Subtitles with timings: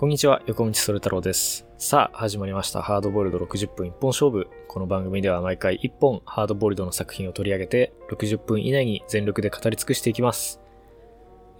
[0.00, 1.66] こんにちは、横道それ太郎です。
[1.76, 2.80] さあ、始まりました。
[2.80, 4.48] ハードボイルド60分一本勝負。
[4.66, 10.58] この番組では毎回1本ハードボイルドの作品を取り上げて、60分以内に全力で語り尽くしていきます。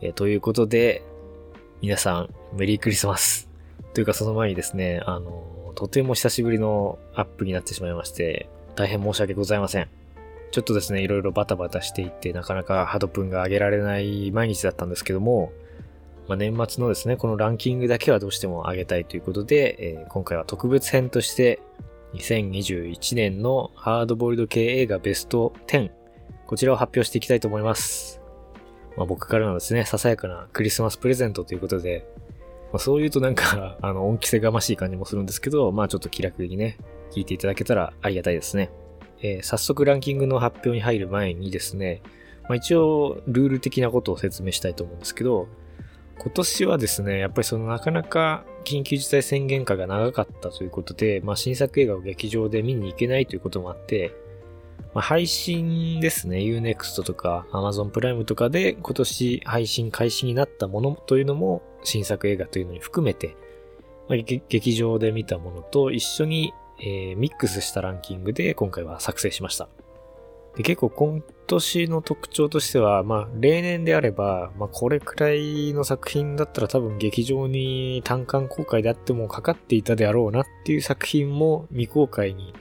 [0.01, 1.03] えということで、
[1.83, 3.51] 皆さん、メリークリスマス。
[3.93, 9.89] というかその前にですね、あの、とても久しぶりのアップになってしまいまして、大変申し訳ございません。
[10.51, 15.53] ちょっとですね、いろいろバタバタしていって、なかなかハードプンが上げられない毎日だったんですけども、
[16.31, 21.61] まあ、年末のですね、このランキングだけはどうしても上げたいということで、えー今回は特別編として、
[22.15, 25.91] 2021年のハードボイルド系映画ベスト10、
[26.47, 28.21] こちらを発表していきたいと思います。
[28.97, 32.07] まあ、僕からのですね、ささやかなクリスマスプレゼントということで、
[32.73, 36.79] まあ、そう言うとなんか、 あの、恩着せがましい感じもするんですけど、まあちょっと気楽にね、
[37.11, 38.71] 聞いていただけたらありがたいですね。
[39.21, 42.03] えー早速ランキングの発表に入る前にですね、
[42.45, 45.49] まあ、一応ルール的なことを説明したいと思うんですけど、
[46.23, 54.13] 今年はですね、やっぱりそのなかなか緊急事態宣言下が長かったということで、まあ新作映画を劇場で見に行けないということもあって、
[54.93, 63.35] まあ配信ですね、Unext とか Amazon プライムとかで今年配信開始になったものというのも新作映画というのに含めて、
[64.07, 69.71] まあ劇場で見たものと一緒に、えーミックスしたランキングで今回は作成しました。
[70.57, 82.55] で結構今年の特徴としては、まあ例年であれば、まあこれくらいの作品だったら多分劇場に単館公開であってもかかっていたであろうなっていう作品も未公開に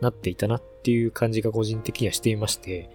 [0.00, 2.90] なっていたなっていう感じが個人的にはしていまして、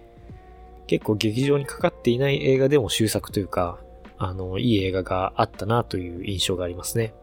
[0.86, 3.78] 結構劇場にかかっていない映画でも終作というか、
[4.18, 7.14] あの、いい映画があったなという印象がありますね。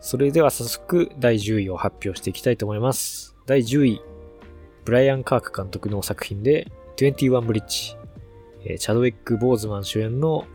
[0.00, 3.36] それでは早速第10位を発表していきたいと思います。
[3.46, 4.02] 第10位、
[4.84, 7.96] ブライアン・カーク監督の作品で、21ブリッジ、
[8.64, 10.46] えーチャドウィック・ボーズマン主演の、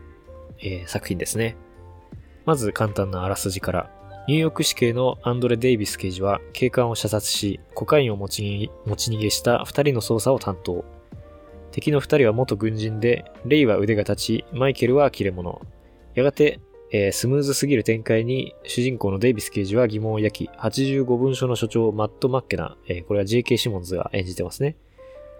[0.58, 1.56] えー作品ですね。
[2.44, 3.90] まず簡単なあらすじから。
[4.26, 10.84] ニューヨーク市警のアンドレ・デイビス刑事は警官を射殺し、コカインを持ち持ち逃げした二人の捜査を担当。
[11.70, 15.60] 敵の二人は元軍人で、レイは腕が立ち、マイケルは切れ者。
[16.14, 16.60] やがて、
[16.90, 23.56] えースムーズすぎる展開に主人公のデイビス刑事は疑問を抱き、85文書の所長マット・マッケナ、えーこれは J.K.
[23.56, 24.76] シモンズが演じてますね。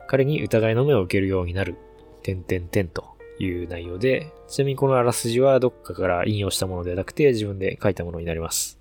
[0.06, 1.76] 彼に疑いの目を受けるようになる。
[2.22, 8.78] 点々点という内容で、ちなみにこのあらすじはどっかから引用したものではなくて自分で書いたものになります。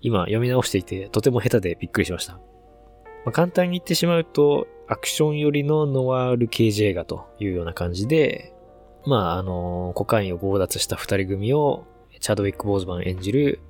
[0.00, 2.34] 今読み直していてとても下手でびっくりしました。
[2.34, 2.40] ま
[3.28, 8.52] あ、簡単に言ってしまうと、アクション寄りのノワール刑事映画というような感じで、
[9.06, 11.84] まあ、あのコカインを強奪した二人組を、
[12.22, 13.60] チャドウィック・ボーズマン演じる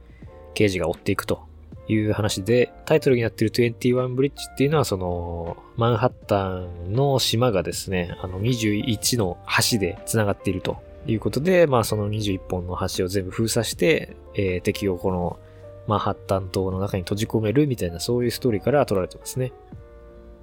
[0.55, 1.47] 刑事が追っていくと
[1.89, 9.39] いう話で、タイトルになっている21ブリッジっていうのは、その、マンハッタンの島がですね、あの21の
[9.71, 10.77] 橋で繋がっていると
[11.07, 15.39] いうことで、まあその21本の橋を全部封鎖して、えー敵をこの
[15.87, 19.53] マンハッタン島の中に閉じ込めるみたいなそういうストーリーから取られてますね。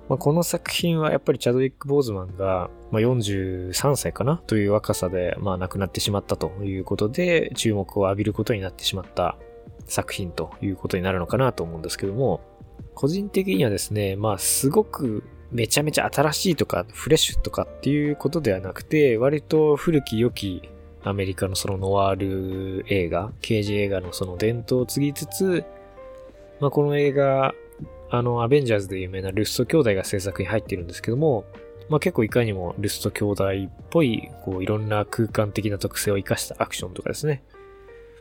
[0.10, 4.42] まあ、この作品はやっぱりチャドウィック・ボーズマンが、まあ、43歳かな？
[4.48, 9.38] という若さで、まあ、亡くなってしまったということで、注目を浴びることになってしまった
[9.86, 12.42] 作品ということになるのかなと思うんですけども、
[12.96, 20.68] 個人的にはですね、まあ、すごくめちゃめちゃ新しいとか、フレッシュとかっていうことではなくて、割と古き良き
[21.04, 25.64] アメリカのそのノワール映画、刑事映画のその伝統を継ぎつつ、
[26.60, 27.54] まあ、この映画、
[28.10, 31.46] あの、アベンジャーズで有名なルスト兄弟が制作に入っているんですけども、
[31.90, 37.44] まあ、結構いかにもルスト兄弟っぽい、こう、いろんな空間的な特性を活かしたアクションとかですね。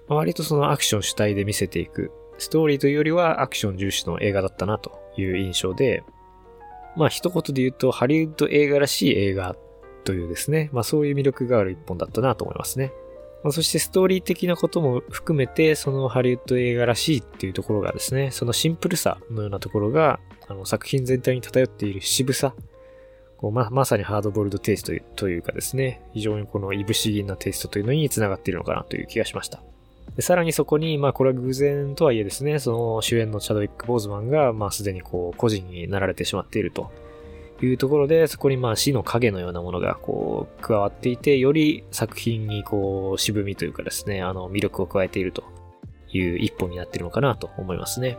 [0.09, 6.03] まあ、割とそのアクション主体で見せていく、ストーリーというよりはアクション重視の映画だったなという印象で、
[6.97, 9.57] まあ、一言で言うと、ハリウッド映画らしい映画
[10.05, 12.93] というですね、まあ、そういう魅力がある一本だったなと思いますね。
[13.43, 22.55] まあそしてストーリー的なことも含めて、そのハリウッド映画らしいっていうところがですね、そのシンプルさのようなところが、あの作品全体に漂っている渋さ、
[23.37, 29.63] こうままさにハードボイルドテイストというかですね、非常にこのいぶし銀なテイストというのに繋がっているのかなという気がしました。
[30.17, 36.91] でさらにそこに、まあこれは偶然とはいえですね、その主演のチャドウィック・ボーズマンが、まあすでにこう個人になられてしまっていると
[37.67, 45.45] いうところで、そこにまあ死の影のようなものがこう加わっていて、より作品にこう渋みというかですね、あの魅力を加えていると
[46.11, 48.19] いう一本になっているのかなと思いますね。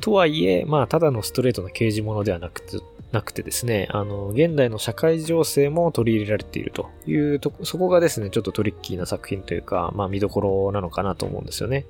[0.00, 2.78] とはいえ、まあただのストレートな刑事ものではなくて、
[3.12, 11.86] なくてですね、あの、現代の社会情勢も取り入れられているというと、そこがですね、ちょっとトリッキーな作品というか、まあ見どころなのかなと思うんですよね。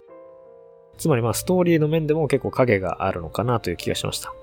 [0.99, 4.35] つまりまあストーリーの面でも結構影があるのかなという気がしました。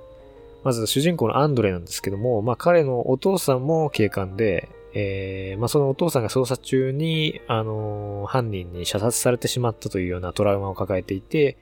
[0.64, 11.58] まず主人公のアンドレなんですけども、まあ彼のお父さんも警官で、えー、まあ、そのお父さんが捜査中に、あのー、犯人に射殺されてしまったというようなトラウマを抱えていて、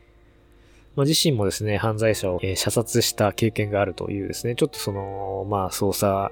[0.95, 6.31] まあ、自身もですね、犯罪者を、え、射殺した経験があるというですね、ちょっとその、まあ、捜査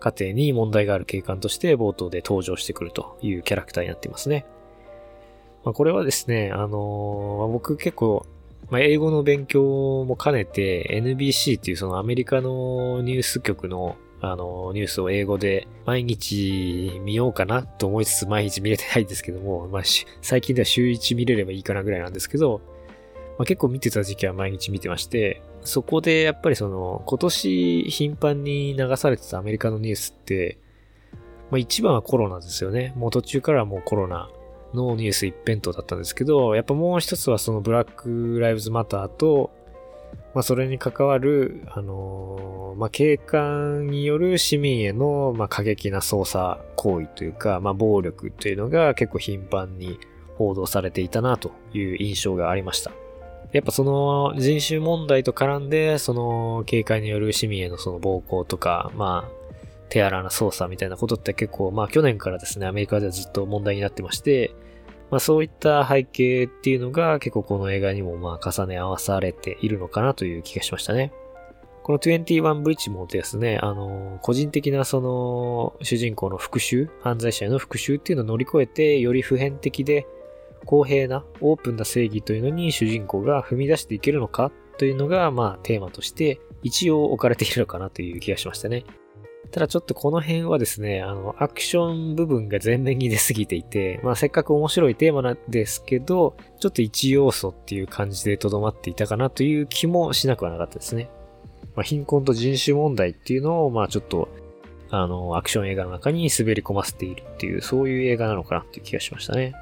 [0.00, 4.46] 過程に問題がある警官として冒頭で登場してくるというキャラクターになっていますね。
[5.64, 8.26] まあ、これはですね、あのー、僕結構、
[8.70, 19.82] まあ、英語の勉強も兼ねて NBC っていうそのアメリカのニュース局のあの、ニュースを英語で毎日見ようかなと思いつつ毎日見れてないんですけども、まあ、
[20.22, 22.60] 最近では週1見れればいいかなぐらいなんですけど、
[23.36, 30.58] まあ、結構見てた時期は毎日見てまして、そこでやっぱりその、今年頻繁に流されてたアメリカのニュースって、
[31.50, 32.92] まあ一番はコロナですよね。
[32.96, 34.30] もう途中からもうコロナ
[34.74, 39.50] のニュース一辺倒だったんですけど、やっぱもう一つはそのブラックライブズマターと、
[40.34, 49.98] まあそれに関わる、あのー、まあ警官による市民への、まあ過激な捜査行為というか、まあ暴力というのが結構頻繁に
[50.36, 52.92] 報道されていたなという印象がありました。
[53.52, 59.42] やっぱその人種問題と絡んで、その警戒による市民へのその暴行とか、まあ、
[59.90, 64.54] 手荒な捜査みたいなことって結構、まあ去年からですね、アメリカではずっと問題になってまして、
[65.12, 71.12] まあそういった背景っていうのが結構この映画にもまあ重ね合わされているのかなという気がしましたね。
[71.82, 80.06] この21ブリッジもですね、あの、個人的なその主人公の復讐、犯罪者への復讐っていうのを乗り越えて、より普遍的で
[80.64, 88.84] 公平なオープンな正義というのに主人公が踏み出していけるのかというのが、まあテーマとして一応置かれているのかなという気がしましたね。
[89.52, 101.10] ただちょっとこの辺はですね、あの、アクション部分が前面に出すぎていて、まあせっかく面白いテーマなんですけど、ちょっと一要素っていう感じで留まっていたかなという気もしなくはなかったですね。
[101.76, 104.30] まあ貧困と人種問題っていうのを、まあちょっと、
[104.88, 109.52] あの、アクション映画の中に滑り込ませているっていう、そういう映画なのかなっていう気がしましたね。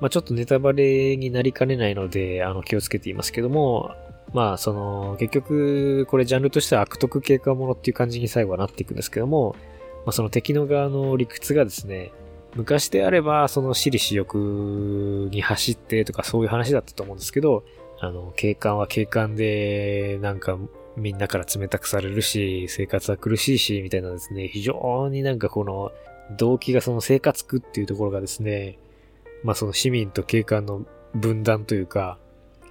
[0.00, 3.94] まあ、ちょっとネタバレになりかねないので、あの、気をつけていますけども、
[4.32, 9.54] まあ、その、結局、これジャンルとしては悪徳経過ものっていう感じに最後はなっていくんですけども、
[10.04, 12.12] まあ、その敵の側の理屈がですね、
[12.54, 17.64] 昔であれば、その私利私欲に走ってとかそういう話だったと思うんですけど、
[18.00, 20.58] あの、警官は警官で、なんか、
[20.96, 25.92] みんなから冷たくされるし、生活は苦しいし、みたいなですね、非常になんかこの、
[26.36, 28.78] 動機がその生活苦っていうところがですね、
[29.42, 30.84] まあその市民と警官の
[31.14, 32.18] 分断というか、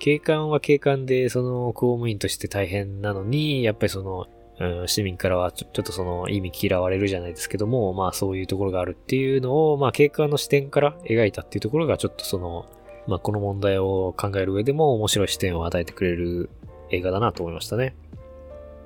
[0.02, 4.26] 警官は警官でその公務員として大変なのに、やっぱりその、
[4.60, 12.66] うん、市民からはちょちょっとその意味嫌われるじゃないですけども、まあそういうところがあるっていうのを、まあ警官の視点から描いたっていうところがちょっとその、
[13.06, 16.50] まあこの問題を考える上でも面白い視点を与えてくれる
[16.90, 17.94] 映画だなと思いましたね。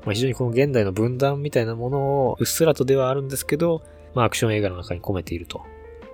[0.03, 3.83] まあ非常にこの現代の分断みたいなものをうっすらとではあるんですけど、
[4.15, 5.61] まあアクション映画の中に込めていると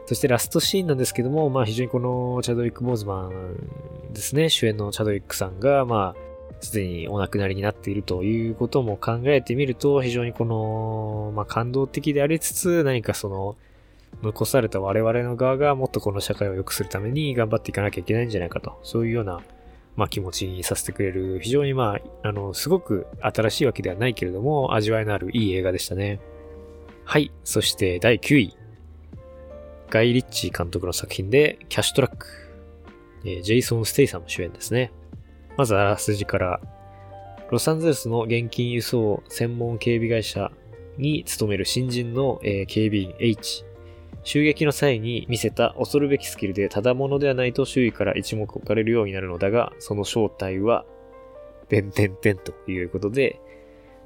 [0.06, 13.56] そしてラストシーンなんですけども、まあ非常にこのチャドウィック・ボーズマンですね、主演のチャドウィックさんが、まあ、すでにお亡くなりになっているということも考えてみると、非常にこの、まあ感動的でありつつ、何かその、
[14.22, 19.42] 残された我々の側がもっとこの社会を良くするために頑張っていかなきゃいけないんじゃないかと、そういうような、
[19.96, 26.20] まあ気持ちにさせてくれる、非常にまあ、あの、すごく新しいわけではないけれども、味わいのあるいい映画でしたね。
[27.06, 27.32] はい。
[27.44, 28.58] そして第9位。
[29.92, 32.26] ガイ・リッチー監督の作品で、キャッシュトラック。
[33.26, 34.94] えジェイソン・ステイサム主演ですね。
[35.58, 36.62] まずあらすじから、
[37.52, 40.50] ロサンゼルスの現金輸送専門警備会社
[40.98, 43.66] に勤める新人の、えー、警備員 H。
[44.24, 50.86] 襲撃の際に見せた恐るべきスキルでただものではないと周囲から一目置かれるようになるのだが、その正体は、
[51.68, 53.42] てんてんてんということで、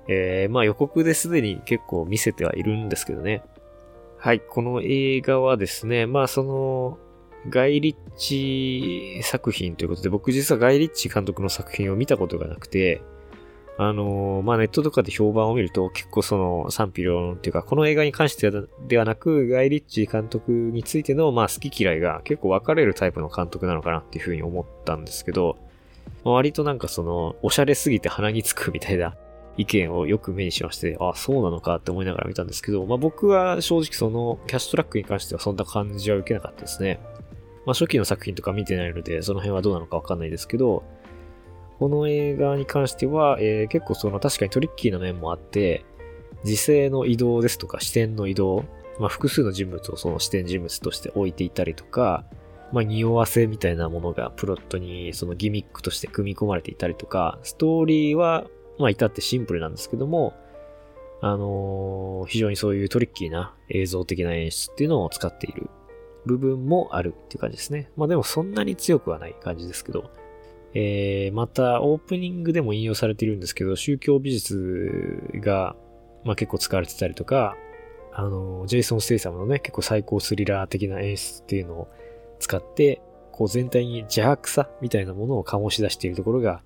[0.08, 3.44] えー、まあ予告ですでに結構見せてはいるんですけどね。
[4.26, 6.98] はい、この映画はですね、まあその、
[7.48, 13.04] ガイ・リッチ作品ということで、僕実はガイ・リッチ監督の作品を見たことがなくて、
[13.78, 18.50] あのまあネットとかで評判を見ると結構その賛否両論っていうか、この映画に関して
[18.88, 25.56] ではなく、ガイ・リッチ監督についてのまあ好き嫌いが結構分かれるタイプの監督なのかなっていうふうに思ったんですけど、
[26.24, 29.16] まあ、割となんかその、おしゃれすぎて鼻につくみたいな
[29.58, 37.00] 意見をよく目にしまして、あ、そうなのかって思いながら見たんですけど、まあ僕は正直そのキャッシュトラックに関してはそんな感じは受けなかったですね。
[37.66, 40.84] まあ初期の作品とか見てないので、その辺はどうなのかわかんないですけど、
[41.80, 45.86] この映画に関しては、えー、結構その確かにトリッキーな面もあって、
[46.44, 48.66] 時勢の移動ですとか視点の移動、
[49.00, 52.26] まあ複数の人物をその視点人物として置いていたりとか、
[52.72, 60.34] まあ、匂わせみたいなものがプロットにそのギミックとして組み込まれていたりとか、ストーリーはまあ至ってシンプルなんですけども、
[61.22, 65.70] あのー、非常にそういうトリッキーな映像的な演出っていうのを使っている
[66.26, 67.90] 部分もあるっていう感じですね。
[67.96, 70.12] まあでもそんなに強くはない感じですけど、
[70.74, 75.76] えー、またオープニングでも引用されているんですけど、宗教美術が、
[76.26, 77.56] まあ、結構使われてたりとか、
[78.14, 81.88] あの、ジェイソン・ステイサムのね、結構最高スリラー的な演出っていうのを
[82.40, 83.02] 使って、
[83.32, 86.62] こう全体に邪悪さみたいなものを醸し出しているところが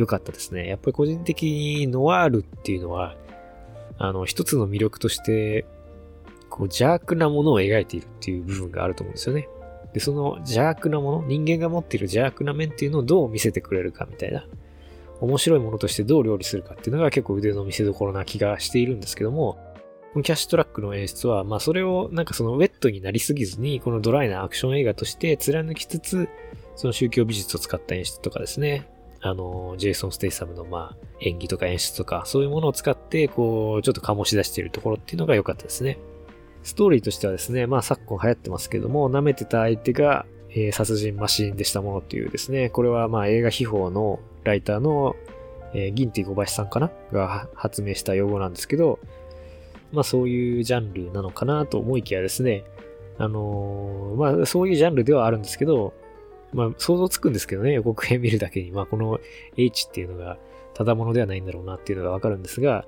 [0.00, 0.68] 良かったですね。
[0.68, 3.16] やっぱり個人的にノワールっていうのは、
[3.98, 5.66] あの、一つの魅力として、
[6.48, 9.48] こう邪悪なものを描いているっていう部分があると思うんですよね。
[9.92, 14.46] で、その邪悪なもの、人間が持っている邪悪な面っていうのをどう見せてくれるかみたいな、
[15.20, 19.58] 面白いものとしてどう料理するかっていうのが結構腕の見せ所な気がしているんですけども、
[20.12, 26.28] このキャッシュトラックの演出は、まあそれをなんかそのウェットになりすぎずに、このドライなアクション映画として貫きつつ、
[26.74, 28.88] その宗教美術を使った演出とかですね、
[29.22, 35.98] あの、ジェイソン・ステイサムのまあ演技とか演出とか、そういうものを使って、こう、ちょっと醸し出しているところっていうのが良かったですね。
[36.62, 45.14] ストーリーとしてはですね、まあ昨今流行ってますけども、舐めてた相手が、えー、殺人マシーンでしたものっていうですね、これはまあ映画秘宝のライターの、
[45.74, 46.90] えー、ギンティ小林さんかな？
[47.12, 48.98] が発明した用語なんですけど、
[49.92, 52.64] まあそういうジャンルなのかなと思いきやですね、
[53.18, 55.94] あのー、まあそういうジャンルではあるんですけど、
[56.52, 59.20] まあ想像つくんですけどね、予告編見るだけに、まあこの
[59.56, 60.38] H っていうのが
[60.74, 62.86] ただものではないんだろうなっていうのがわかるんですが、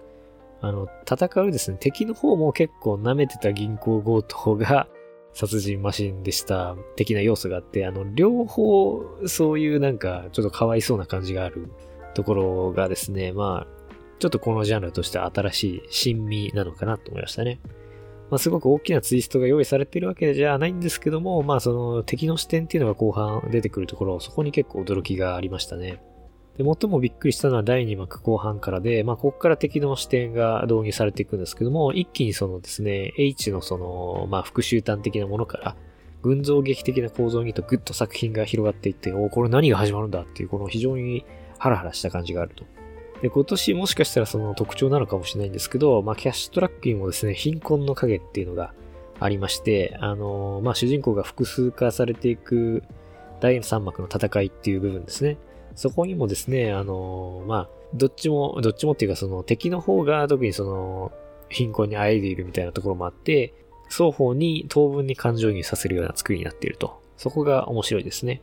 [0.61, 4.87] あの、戦うですね、敵の方も結構舐めてた銀行強盗が
[5.35, 11.69] 殺人マシンでした的な要素があって、あの、両方そういうなんかちょっとかわいそうな感じがある
[12.14, 13.83] ところがですね、まあ、
[14.19, 17.59] ちょっとこのジャンルとして新しい新味なのかなと思いましたね。
[18.33, 26.03] まあ、すごく大きなツイストが用意されてるわけじゃないんですけども、まあ、その敵の視点っていうのが後半出てくるところ、そこに結構驚きがありましたね。
[26.57, 35.77] で、最もびっくりしたのは第2幕後半からで、まあ、ここから敵の視点が導入されていくんですけども、一気にそのですね、H のその、まあ、復讐端的なものから、
[36.23, 41.27] 群像劇的な構造にとぐっと作品が広がっていって、おこれ何が始まるんだっていう、この非常に
[41.59, 42.65] ハラハラした感じがあると。
[43.23, 48.75] で、今年もしかしたらその特徴なのかもしれないんですけど、まあ、キャッシュトラックにもですね、貧困の影っていうのが
[49.21, 52.83] ありまして、あのー、まあ、主人公が複数化されていく
[53.41, 55.38] 第3幕の戦いっていう部分ですね。
[55.76, 61.12] そこにもですね、あのー、まあ、どっちも、どっちもっていうかその敵の方が特にその
[61.49, 63.55] 貧困にあえいでいるみたいなところもあって、
[63.88, 67.00] 双方に当分に感情移入させるような作りになっていると。
[67.17, 68.43] そこが面白いですね。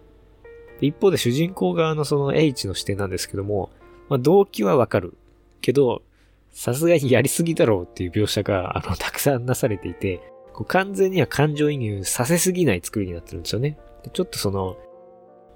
[0.80, 3.72] 一方で主人公側のその H の視点なんですけども、
[4.10, 5.14] まあ、動機はわかる。
[5.62, 6.02] けど、
[6.52, 10.20] さすがにやりすぎだろうっていう描写が、あの、たくさんなされていて、
[10.54, 13.78] こう完全には感情移入させすぎない作りになってるんですよね。
[14.14, 14.78] ちょっとその、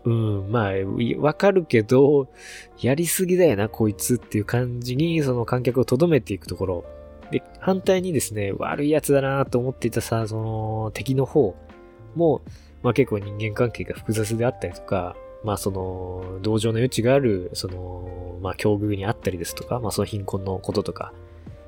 [0.05, 0.71] うん、まあ、
[1.19, 2.27] わかるけど、
[2.79, 6.85] やりすぎだよな、こいつっていう感じに、その観客を留めていくところ。
[7.31, 11.55] で、反対にですね、悪い奴だなと思っていたさ、その、敵の方
[12.15, 12.41] も、
[12.81, 21.13] まあ結構人間関係が複雑であったりとか、まあその、同情の余地がある、その、まあ境遇にあったりですとか、まあその貧困のこととか、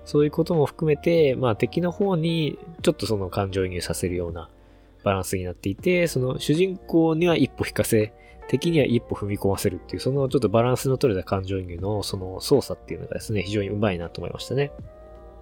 [0.05, 4.49] そういうことも含めて、まあ敵の方にちょっとその感情移入させるような
[5.03, 8.13] バランスになっていて、その主人公には一歩引かせ、
[8.47, 14.71] 敵には一歩踏み込ませるっていう、そのちょっとバランスの取れた感情移入のその操作っていうのがですね、非常にうまいなと思いましたね。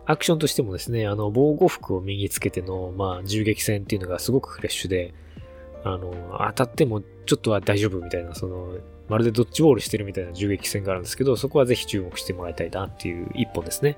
[0.05, 5.13] アクションとしてもですね、あの、防護服を身につけての、まあ、銃撃戦っていうのがすごくフレッシュで、
[5.85, 6.13] あの、
[6.55, 8.77] 当たってもちょっとは大丈夫みたいな、その、
[9.10, 13.98] まるでドッジボールしてるみたいな銃撃戦があるんですけど、そこはぜひ注目してもらいたいなっていう一本ですね。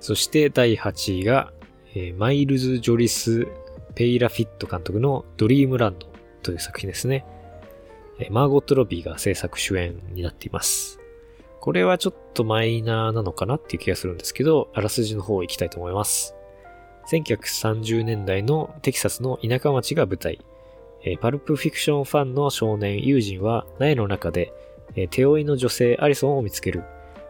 [0.00, 1.52] そして第8位が、
[1.94, 3.46] えー、マイルズ・ジョリス・
[3.94, 6.06] ペイラフィット監督のドリームランド
[6.42, 7.24] という作品ですね。
[8.18, 11.00] えー、マーゴット・ロビーが制作主演になっています。
[11.60, 16.34] これはちょっとマイナーなのかなっていう気がするんですけど、あらすじの方行きたいと思います。
[17.10, 20.40] 1930年代のテキサスの田舎町が舞台。
[21.06, 24.52] えパルプフィクションファンの少年ユージンは納屋の中で、
[24.96, 26.82] え手負いの女性アリソンを見つける。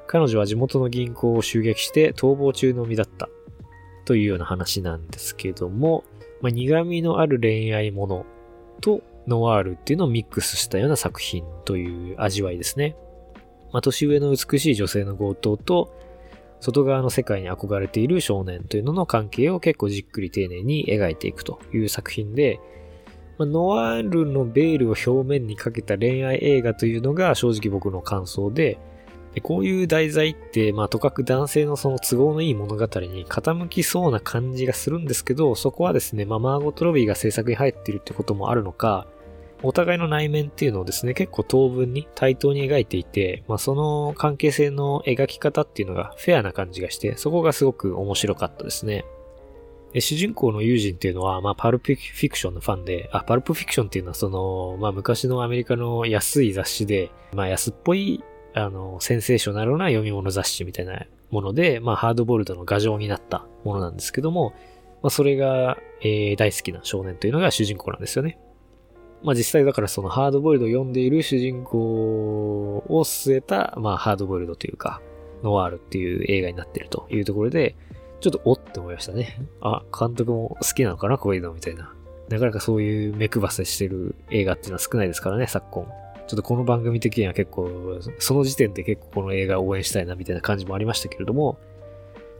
[0.07, 3.29] 彼女は地元の銀行を襲撃して逃亡中の身だった。
[4.07, 6.05] というような話なんですけども、
[6.41, 8.25] まあ、苦味のある恋愛もの
[8.81, 12.97] とノワールっていうのをミックスしたような作品という味わいですね。
[13.73, 15.93] まあ、年上の美しい女性の強盗と、
[16.61, 22.61] 外側の世界に憧れている少年というのの関係を結構じっくり丁寧に描いていくという作品で、
[23.39, 28.79] ま、ノワールのベールを表面にかけた恋愛映画というのが正直僕の感想で、
[29.35, 39.07] でこういう題材って、まあ、とかく男性のその都合のいい物語に傾きそうな感じがするんですけど、そこはですね、まあ、マーゴト・ロビーが制作に入っているってこともあるのか、
[39.63, 49.05] お互いの内面っていうのをですね、結構当分に対等に描いていて、まあその関係性の描き方っていうのがフェアな感じがして、そこがすごく面白かったですね。
[50.01, 58.23] 主人公の友人っていうのは、まあパルプフィクションのファンで、あ、パルプフィクションっていうのはその、まあ昔のアメリカの安い雑誌で、まあ安っぽい、
[58.55, 64.55] あの、センセーショナルな読み物雑誌みたいなもので、まあハードボールドの画像になったものなんですけども、
[65.03, 68.39] まあそれが、えー、大好きな少年というのが主人公なんですよね。
[69.23, 75.01] まあ実際だからそのハードボイルドを読んでいる主人公を据えた、まあハードボイルドというか、
[75.43, 77.77] ノワールっていう映画になってるというところで、
[78.21, 79.41] ちょっとおって思いましたね。
[79.61, 81.93] あ、監督も好きなのかなこういうのみたいな。
[82.29, 85.87] なかなかそういう目配せしてる映画っていうのは少ないですからね、昨今。
[86.27, 91.59] ちょっとこの番組的には結構、その時点で結構この映画を応援したいなみたいな感じもありましたけれども、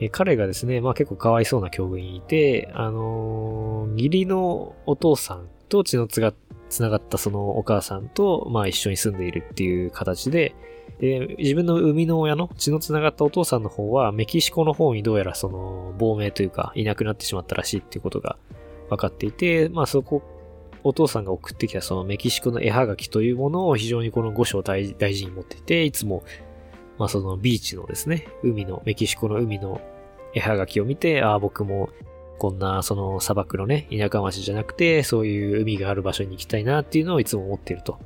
[0.01, 6.35] え彼がですね、まあ結構かわいそうな境遇にいて、あのー、義理のお父さんと血のつが
[6.69, 10.55] 繋がったそのお母さんと、まあ一緒に住んでいるっていう形で、
[11.01, 18.37] で、自分の生みの親の血の繋がったお父さんの方は、メキシコの方にどうやらその、亡命というか、いなくなってしまったらしいっていうことが
[18.89, 20.23] 分かっていて、まあそこ、
[20.85, 26.23] お父さんが送ってきたそのメキシコの絵はがきというものを非常にこの五章大大事に持っていて、いつも、
[26.99, 29.81] まあそのビーチのですね、海の、メキシコの海の
[30.35, 31.91] 絵はがきを見て、ああ、僕も
[32.39, 37.99] こんなその砂漠のね、田舎町じゃなくて、そういう海がある場所に行きたいなっていうのをいつも思っていると。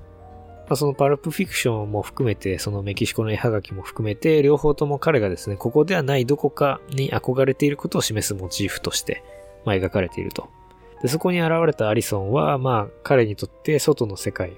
[0.71, 9.25] まあ、そのパルプフィクションも含めて、そのメキシコの絵はがきも含めて、両方とも彼がですね、ここではないどこかに憧れていることを示すモチーフとして、
[9.65, 10.49] まあ、描かれていると。
[11.03, 14.51] で、そこに現れたアリソンは、まあ、彼にとって外の世界、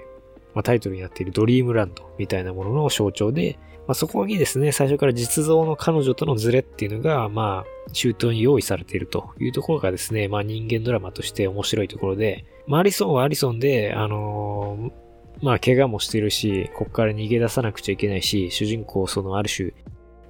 [0.52, 14.92] まあ、タイトルになっているドリームランドみたいなものの象徴で、まあ、そこにですね、最初から実像の彼女とのズレっていうのが、まあ、周到に用意されているというところがですね、まあ人間ドラマとして面白いところで、まあアリソンはアリソンで、あの、
[15.40, 19.72] まあ怪我もしてるし、ここから逃げ出さなくちゃいけないし、主人公をそのある種、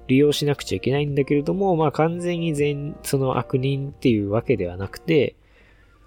[0.07, 5.35] 利用しなくちゃいけないんだけれども、まあ完全に全、その悪人っていうわけではなくて、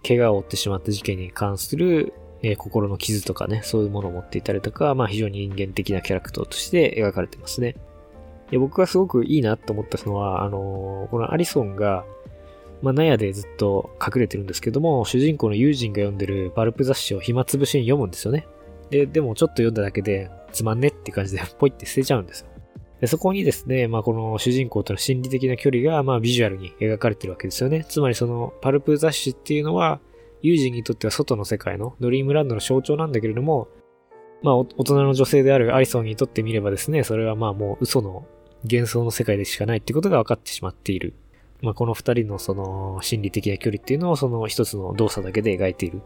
[0.06, 7.76] 怪我を負ってしまった事件に関する、えー、心の傷とかね、そういうものを持っていたりとか、まあ非常に人間的なキャラクターとして描かれてますね。
[8.50, 12.04] で僕がすごくいいなと思ったのは、あのー、このアリソンが、
[12.82, 18.46] まあ、納屋でずっと隠れてるんですけども、主人公の友人が読んでるバルプ雑誌を暇つぶしに読むんですよね。
[18.90, 22.48] で、でもちょっと読んだだけで、つまんねって感じで ポイって捨てちゃうんですよ。
[23.00, 27.84] でそこにですね、まあ、この主人公との心理的な距離が、まあ、ビジュアルに描かれてるわけですよね。
[27.86, 30.00] つまりその、パルプ雑誌っていうのは、
[30.40, 33.68] 友人にとっては外の世界のドリームランドの象徴なんだけれども、
[34.42, 38.26] まあ、大人の女性であるアリソンにとってみればですね、それはまあもう嘘の
[38.62, 41.14] 幻想の世界でしかないってことが分かってしまっている。
[41.62, 46.02] まあ、この二人のその心理的な距離っていうのをその一つの動作だけで描いている。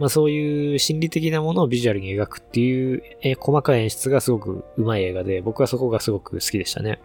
[0.00, 7.02] まあ、そういう心理的なものをビジュアルに描くっていう、え細かい演出がすごく上手い映画で、僕はそこがすごく好きでしたね。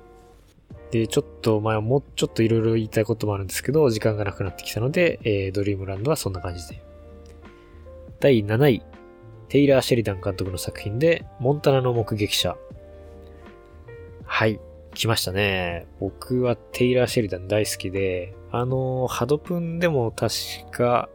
[0.91, 6.81] で、ちょっと、まあ、もうちょっといろいろ言いたいこともあるんですけど、時間がなくなってきたので、えー、ドリームランドはそんな感じで。
[8.21, 8.81] 第7位、
[9.49, 12.55] テイラー・シェリダン監督の作品で、モンタナの目撃者。
[14.23, 14.57] はい。
[14.93, 15.85] 来ましたね。
[15.99, 20.33] 僕はテイラー・シェリダン大好きで、あの、ハドプンでも確
[20.71, 21.09] か、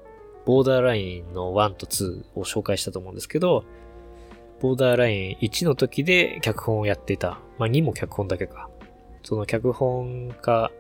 [0.50, 3.64] ボーダーラインの1と2を紹介したと思うんですけど、
[4.60, 7.38] ボーダーライン1の時で脚本をやっていた。
[7.56, 8.68] まあ2も脚本だけか。
[9.22, 10.72] その脚本家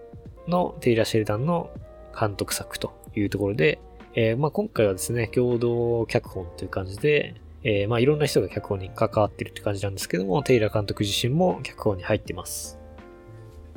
[0.48, 1.70] のテイラ・シェリダンの
[2.18, 3.78] 監督作というところで、
[4.14, 12.80] えー、まあ今回はですね、共同脚本という感じで、えー、まあいろんな人が脚本に関わってるって感じなんですけども、テイラー監督自身も脚本に入ってます。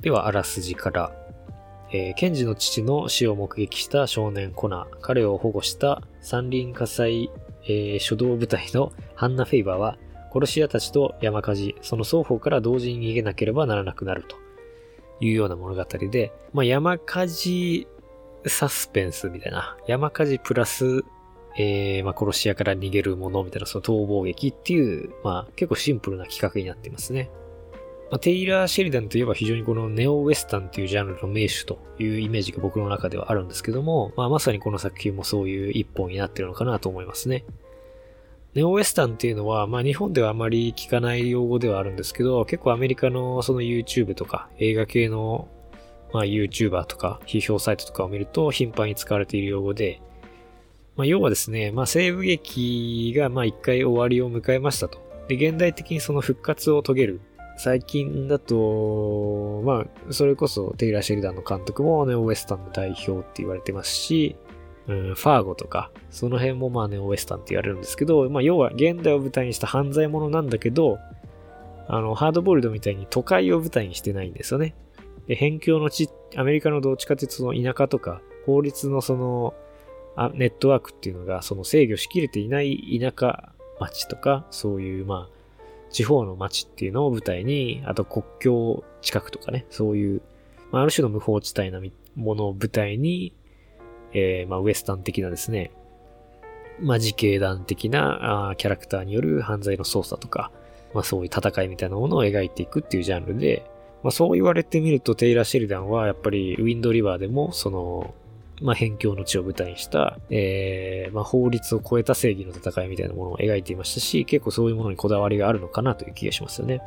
[0.01, 1.22] では、あらすじから。
[1.95, 7.29] えー、ケンジの父の死を目撃した少年コナー、彼を保護した山林火災、
[7.65, 9.99] えー、初動部隊のハンナ・フェイバーは、
[10.33, 14.37] 殺し屋たちと山火事、その双方から同時に逃げなければならなくなると
[15.19, 17.87] いうような物語で、まあ、山火事
[18.47, 21.05] サスペンスみたいな、山火事プラス、
[21.59, 27.29] えー、まあ、殺し屋から逃げるものみたいな、その逃亡劇っていう、まあ、結構シンプルな企画になってますね。
[28.11, 37.43] まあ、テイラー・シェリダンといえば非常にこのネオウェスタンっていうジャンルの名手というイメージが僕の中ではあるんですけども、まあ、まさにこの作品もそういう一本になっているのかなと思いますね。
[38.53, 45.47] ネオウェスタンっていうのは、まあ日本ではあまり聞かない用語ではあるんですけど、結構アメリカのその YouTube とか映画系の
[46.13, 50.01] まあ YouTuber とか批評サイトとかを見ると頻繁に使われている用語で、
[50.95, 54.99] まあ要はですね、まあ西部劇がまあ一回終わりを迎えましたと。
[55.27, 57.21] で、現代的にその復活を遂げる
[57.63, 64.35] 最近だと、まあ、それこそテイラー・シェリダンの監督もネオウェスタンの代表って言われてますし、
[64.89, 70.99] うん、ファーゴとか、その辺もまあネオウエスタンって言われるんですけど、まあ要は現代を舞台にした犯罪者なんだけど、
[71.87, 74.75] あの、ハードボイルドみたいに都会を舞台にしてないんですよね。
[75.27, 79.53] で、辺境の地、アメリカのどっちかというとその田舎とか、法律のその、
[80.17, 85.42] あネットワークっていうのがその制御しきれていない田舎町とか、そういうまあ、
[85.93, 90.21] 地方の町っていうのを舞台に、あと国境近くとかね、そういう、
[90.71, 91.79] まあ、ある種の無法地帯な
[92.15, 93.33] ものを舞台に、
[94.11, 95.71] えー、まあ、ウエスタン的なですね、
[96.79, 100.51] まあ、自警団的なあキャラクターによる犯罪の捜査とか、
[100.95, 103.63] まあ、そういう戦いみたいなものを描いていくっていうジャンルで、
[104.01, 108.15] まあ、そう言われてみると、テイラー・シェリダンはやっぱりウィンドリバーでも、その、
[108.63, 116.81] まあ、辺境の地を舞台にした、えー、まあ、法律を超えた正義の戦いみたいなものを描いていましたし、結構そういうものにこだわりがあるのかなという気がしますよね。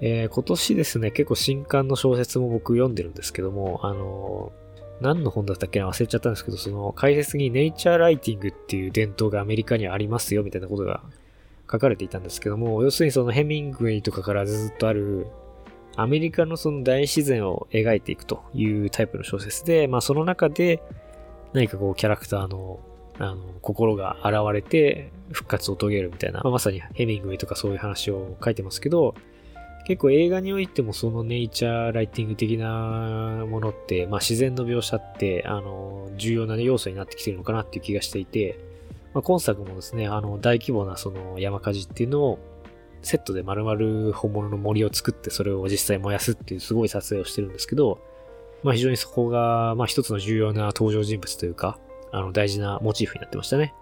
[0.00, 11.04] えー、今年ですね、結構新刊の小説も僕読んでるんですけども、あのー、何の本だったっけな忘れちゃったんですけど、その解説にネイチャーライティングっていう伝統がアメリカにありますよみたいなことが
[11.70, 15.28] 書かれていたんですけども、要するにそのヘミングウェイとかからずっとある
[15.96, 20.82] アメリカのその大自然を描いていくというタイプの小説で、まあその中で
[21.52, 22.80] 何かこうキャラクターの
[23.18, 29.14] あの心が現れて復活を遂げるみたいな、まあ、まさにヘミングウェイとかそういう話を書いてますけど、
[29.86, 38.58] 結構映画においてもそのネイチャーライティング的なものって、まあ自然の描写って、あの、重要な要素になってきてるのかなっていう気がしていて、
[39.12, 42.38] まあ、今作もですね、あの、大規模なその山火事っていうのを
[43.04, 48.00] セットで丸々本物の森を作ってそれを実際燃やすっていうすごい撮影をしてるんですけど、
[48.62, 51.78] まあ非常にそこが、まあ一つの重要な登場人物というか、
[52.12, 53.74] あの大事なモチーフになってましたね。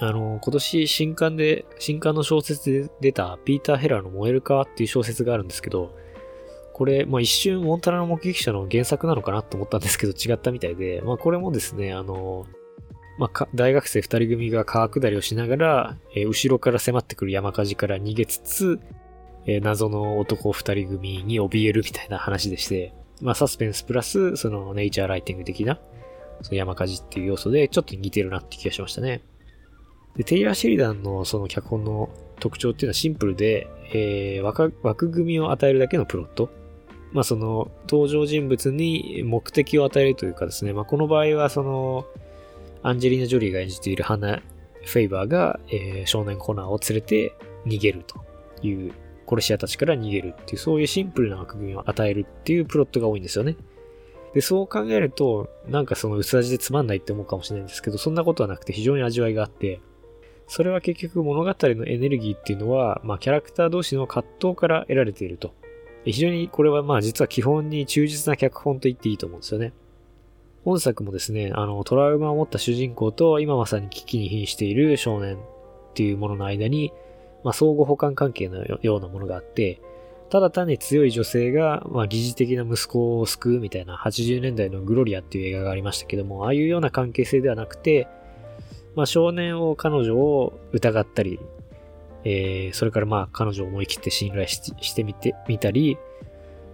[0.00, 5.94] あの、今年新刊で、新刊の小説で出たピーター・ヘラーの燃える川っていう小説があるんですけど、
[6.72, 12.46] これ、まあ一瞬モンタナの目撃者の原作なのかなと思ったんですけど違ったみたいで、まあこれもですね、あの、
[13.18, 18.80] まあ、大学生二人組が川下りをしながら、えー、後ろから迫ってくる山火事から逃げつつ、
[19.46, 25.78] えー、謎の男二人組に怯えるみたいな話でして、まあ、サスペンスプラス、そのネイチャーライティング的な、
[26.42, 29.22] その山火事っていう要素で、ちょっと似てるなって気がしましたね。
[30.16, 36.50] で、テイラー・シェリダンのその脚本の特徴っていうのはシンプルで、えー、枠枠組みを与えるだけのプロット。
[37.12, 42.06] まあ、その登場人物に目的を与えるというかですね、まあ、この場合はその、
[42.84, 44.42] アンジェリーナ・ジョリーが演じているハナ・
[44.84, 47.34] フェイバーが、えー、少年コナーを連れて
[47.66, 48.22] 逃げると
[48.64, 48.92] いう、
[49.26, 53.56] 殺し屋たちから逃げるっていう、そういうシンプルな枠組みを与えるっていうプロットが多いんですよね。
[54.34, 59.80] で、そう考えると、なんかその薄味でつまんないって思うかもしれないんですけど、そんなことはなくて非常に味わいがあって、
[60.46, 65.54] それは結局物語のエネルギーっていうのは、まあキャラクター同士の葛藤から得られていると。
[66.04, 69.72] 非常にこれはまあ実は基本に忠実な脚本と言っていいと思うんですよね。
[70.64, 75.38] 本作もですね、あの、トラウマを持った主人公と今まさに危機に瀕している少年っ
[75.94, 76.92] ていうものの間に、
[77.42, 79.80] まあ、相互補完関係のようなものがあって、
[80.30, 88.08] ただ単に強い女性が、まあ、疑似的な息子を救うみたいな80年代のグロリアっていう映画がありましたけども、ああいうような関係性ではなくて、
[88.96, 91.38] まあ、少年を彼女を疑ったり、
[92.24, 95.98] えー、それからまあ彼女を思い切って信頼してみてみたり、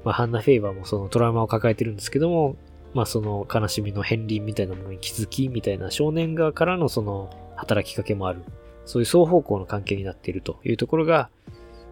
[0.05, 2.57] まあ、ハンナ・フェイバーもそのトラウマを抱えてるんですけども、
[2.94, 8.42] まあその悲しみの片鱗みたいなものに気づきみたいな少年側からのその働きかけもある。
[8.87, 11.31] そういう双方向の関係になっているというところが、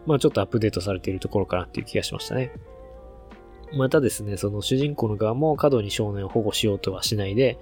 [0.06, 2.52] まあちょっとアップデートされているところかなっていう気がしましたね。
[3.76, 7.58] またですね、その主人公の側も過度に少年を保護しようとはしないで、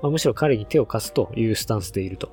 [0.00, 2.28] まあ、むしろ彼に手を貸すというスタンスでいると。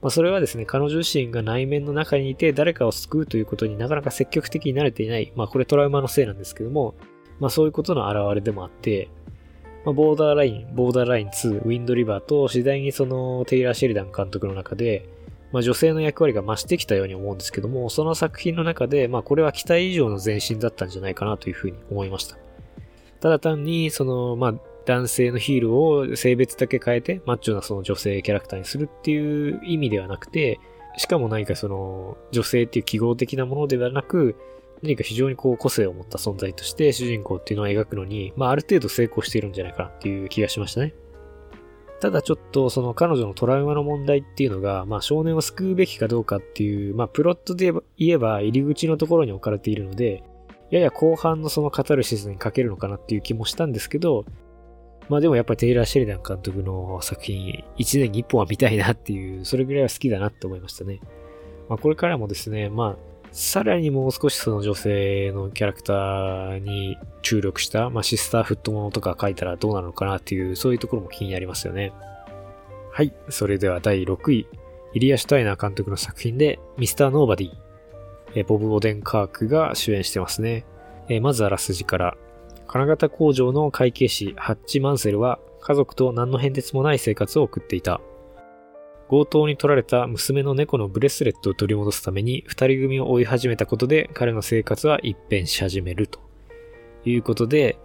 [0.00, 5.32] まあ、それはですね、彼女自身が内面の中にいて誰かを救うということになかなか積極的に慣れていない。
[5.36, 6.94] まあこれトラウマのせいなんですけども、
[7.38, 9.10] まあそういうことの表れでもあって、
[9.84, 15.08] まあ、ボーダーライン、ボーダーライン2、ウィンドリバーと次第にそのテイラー・シェリダン監督の中で、
[15.52, 22.36] まあ、女性の役割が増してきたように思うんですけども、その作品の中で、まあ、これは期待以上の前進だったんじゃないかなというふうに思いました。
[23.20, 24.54] ただ単に、その、まあ、
[24.86, 30.60] 男性のヒールを性別だけ変えて、マッチョなその女性キャラクターにするっていう意味ではなくて、
[30.96, 34.36] しかも何かその、女性っていう記号的なものではなく、
[34.82, 40.94] 何か非常にこう個性を持った存在として主人公っていうのを描くのに、まあある程度成功しているんじゃないかなっていう気がしましたね。
[42.00, 50.24] ただちょっとその彼女のトラウマの問題っていうのが、まあ少年を救うべきかどうかっていう、まあプロットで言えば入り口のところに置かれているので、
[50.70, 54.24] やや後半のそのカタルシスに欠けるのかなっていう気もしたんですけど、
[55.10, 61.00] まあでもやっぱりテイラー・シェリダン監督の作品、1年に1本は見たいなっていう、それぐらいは好きだなって思いましたね。
[61.68, 71.92] まあこれからもですね、まあさらにもう少しその女性のキャラクターに注力した、まあ、シスターフットものとか書いたらどうなのかなっていう、そういうところも気になりますよね。
[72.90, 73.12] はい。
[73.28, 74.48] それでは第6位。
[74.92, 77.50] イリア・シュタイナー監督の作品で、ミスター・ノーバディ。
[78.34, 80.64] えボブ・オデンカークが主演してますね。
[81.08, 82.16] えまずあらすじから。
[82.66, 88.00] 金型工場の会計士、ハッチ・マンセルは、家族と何の変哲もない生活を送っていた。
[89.10, 96.20] 強盗に取られた娘の猫のブレスレットを取り戻すために二人組を追い始めたことで彼の生活は一変し始めると
[97.04, 97.76] いうことで、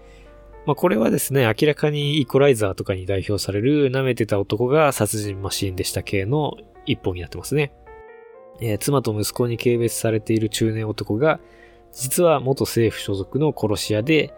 [0.67, 7.73] まあこれはですね、明らかにイコライザーとかに代表される舐めてた男が殺人マシーンでした系の一本になってますね。
[8.61, 11.39] えー、妻と息子に軽蔑されている中年男が、
[11.91, 14.31] 実は元政府所属の殺し屋で、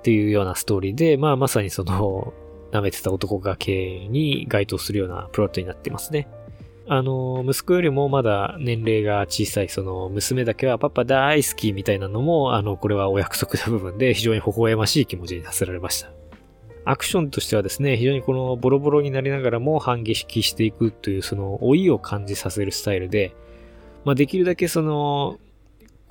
[0.00, 2.34] っていうようなストーリーで、まあまさにその、
[2.72, 6.28] 舐めてた男が経営に該当するようなプロットになってますね。
[6.88, 16.10] あの、息子よりもまだ年齢が小さい、その、娘だけはパパ大好きみたいなのも、あの、これはお約束な部分で非常に微笑ましい気持ちにさせられました。
[16.84, 23.34] アクションとしてはですね、非常にこのボロボロになりながらも反撃していくというその老いを感じさせるスタイルで、
[24.04, 25.38] まあできるだけその、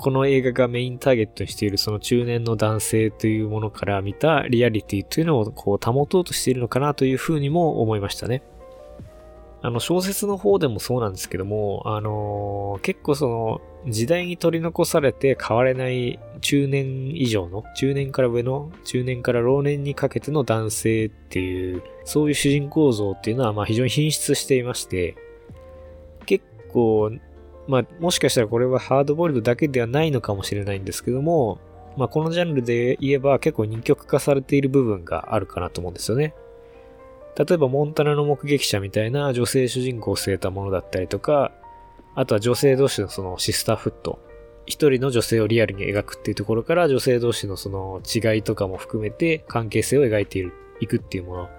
[0.02, 8.42] この映画がメインターゲットにしているその中年の男性というものから見たリアリティというのをこう保とうとしているのかなというふうにも思いましたね。
[9.62, 13.62] あの小説の方でもそうなんですけども、あのー、結構その
[13.92, 25.16] 時代に取り残されて変われない中年以上の、中年から上の、中年から老年にかけての男性っていう、そういう主人公像っていうのはまあ非常に品質していまして、
[26.26, 27.12] 結構
[27.71, 31.57] まあ、もしかしたらこれはハードボイルドだけではないのかもしれないんですけども、
[31.95, 36.34] まあ、このジャンルで言えば結構二極化されている部分があるかなと思うんですよね。
[37.38, 41.53] 例えば、モンタナの目撃者みたいな女性主人公を据えたものだったりとか、
[42.13, 44.19] あとは女性同士のそのシスターフット。
[44.65, 51.49] 一人の女性をリアルに描くっていうところから女性同士のその違いとかも含めて関係性を描いている、いくっていうもの。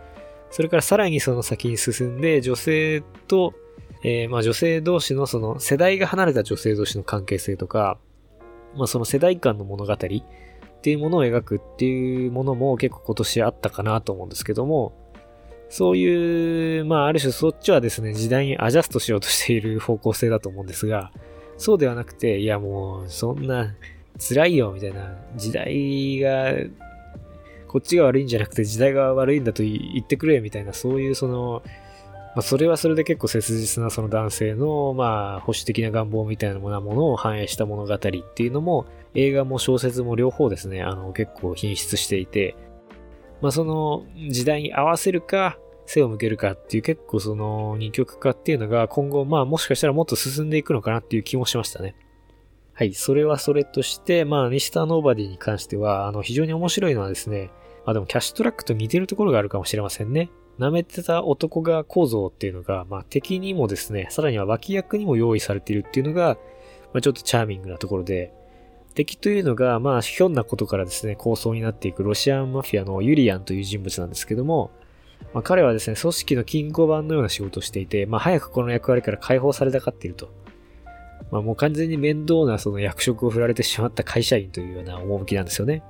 [0.51, 3.55] それからさらにその先に進んで女性と
[4.03, 7.99] えー、まあ女性同士のその世代が離れた女性同士の関係性とか、
[8.77, 14.93] まあその世代間の物語っていうものを描くっていうものも結構今年あったかなと思うんですけども、
[15.69, 21.12] そういう、まあある種そっちはですね、時代にアジャストしようとしている方向性だと思うんですが、
[21.57, 23.75] そうではなくて、いやもうそんな
[24.19, 26.53] 辛いよみたいな時代が
[27.69, 31.62] こっちが悪いんじゃなくて時代が悪いんだと言ってくれみたいなそういうその
[32.35, 38.11] まあ、それはそれで結構切実なその男性の、まあ、保守的な願望みたいなものを反映した物語って
[38.42, 42.57] いうのも、映画も小説も両方ですね、あの、結構品質していて、
[43.42, 51.97] まあ、その時代に合わせるか、背を向けるかっていう結構その二極化っていうのが今後まあもしかしたらもっと進んでいくのかなっていう気もしましたね。
[52.73, 57.51] はい、それはそれとして、まあ、ミスターノーバディに関しては、あの、非常に面白いのはですね、
[57.85, 60.31] まあでもキャッシュトラックと似てるところがあるかもしれませんね。
[60.59, 66.37] 舐めてた男が構造っていうのが、まあ敵にもですね、さらには脇役にも用意されているっていうのが、
[66.93, 68.33] まあちょっとチャーミングなところで、
[68.95, 74.71] 敵というのが、まあひょんなことからですね、構想になっていくロシアンマフィアのユリアンという人物なんですけども、
[75.33, 80.31] まあ彼はですね、組織の金庫版のような仕事をしていて、まあ早くこの役割から解放されたかっていると。
[81.31, 85.83] まあもう完全に面倒なその役職を振られてしまった会社員というような趣なんですよね。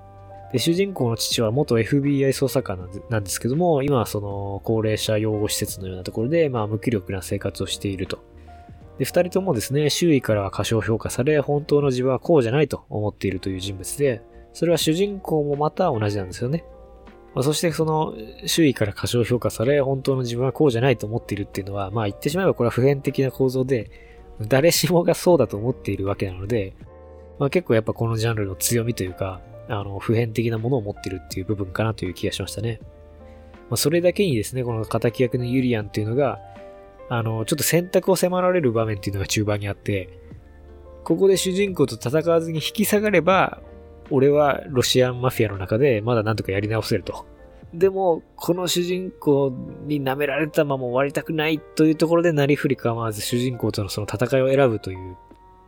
[0.53, 8.19] で、主人公の父は元 FBI 捜査官なんですけども、今はその高齢者養護施設のようなところで、まあ無気力な生活をしていると。
[8.99, 16.65] で、二人ともですね、周囲からは過小評価され、本当の自分はこうじゃないと思っているという人物で、それは主人公もまた同じなんですよね。
[17.35, 23.91] まあ、そしてその周囲から過小評価され、本当の自分はこうじゃないと思っているっていうのは、まあ言ってしまえばこれは普遍的な構造で、
[24.49, 26.75] 誰しもがそうだと思っているわけなので、
[27.39, 32.81] まあ結構やっぱこのジャンルの強みというか、あの、普遍的なものを持ってるっていう部分かなという気がしましたね。
[33.71, 36.41] まあ、それだけにですね、この敵役のユリアンっていうのが、
[37.09, 40.09] あの、ちょっと選択を迫られる場面っていうのが中盤にあって、
[41.05, 43.61] ここで主人公と戦わずに引き下がれば、
[44.11, 47.27] 俺はロシアンマフィアの中でまだなんとかやり直せると。
[47.75, 49.53] でも、この主人公
[49.87, 55.17] に舐められたまま終わりたくないというところでなりふり構わず主人公とのその戦いを選ぶという、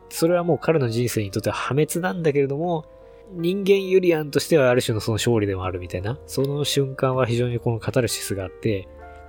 [0.09, 2.85] それはもう彼の人生にとっては破滅なんだけれども、
[3.31, 8.87] 人間ユリアンとしてはある種のその勝利でもあるみたいな、その瞬間は非常にこのカタルシスがあって、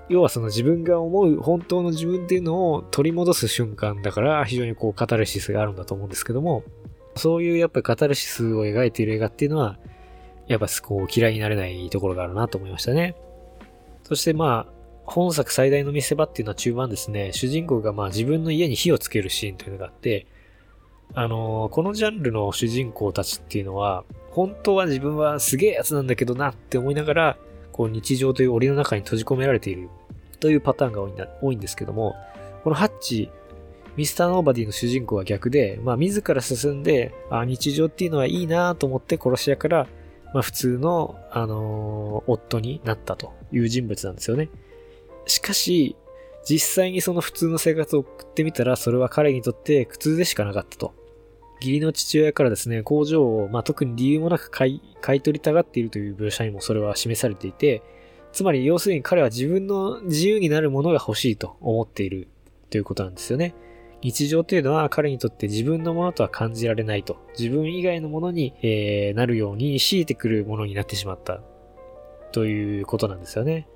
[0.08, 6.62] 要はその自分が思う本当の自分っていうのを取り戻す瞬間だから非常にこうカタルシスがあるんだと思うんですけども、
[7.16, 9.78] そういうやっぱカタルシスを描いている映画っていうのは、
[10.46, 13.16] やっぱこう嫌いになれないところがあるなと思いましたね。
[14.04, 14.72] そしてまあ、
[15.04, 20.26] 本作最大の見せ場っていうのは中盤ですね、主人公がまあ自分の家に火をつけるシーンというのがあって、
[21.14, 27.36] あのー、このジャンルの主人公たちっていうのは、本当は自分はすげえやつなんだけどなって思いながら、
[27.72, 29.88] こう日常という檻の中に閉じ込められている
[30.40, 32.16] というパターンが多いんだ多いんですけども、
[32.64, 33.30] このハッチ、
[33.96, 39.86] ミスターノーバディの主人公は逆で、まあ自ら進んで、あ日常っていうのはいいなと思って殺し屋から、
[40.34, 44.50] まあ普通の、あのー、夫になったという人物なんですよね。
[45.26, 45.96] しかし、
[46.48, 50.94] 実際にその普通の生活を送ってみたら、それは彼にとって苦痛でしかなかったと。
[51.60, 57.82] 義理の父親からですね、工場を、まあ、特に理由もなく買い、買い取りたがっているという描写にもそれは示されていて、
[58.32, 62.28] つまり要するに彼は自分の自由になるものが欲しいと思っている
[62.70, 63.54] ということなんですよね。
[64.02, 67.16] 日常というのは彼にとって自分のものとは感じられないと。
[67.38, 71.40] 自分以外のものに、えー、なるように強いてくるものになってしまった。
[72.32, 73.66] ということなんですよね。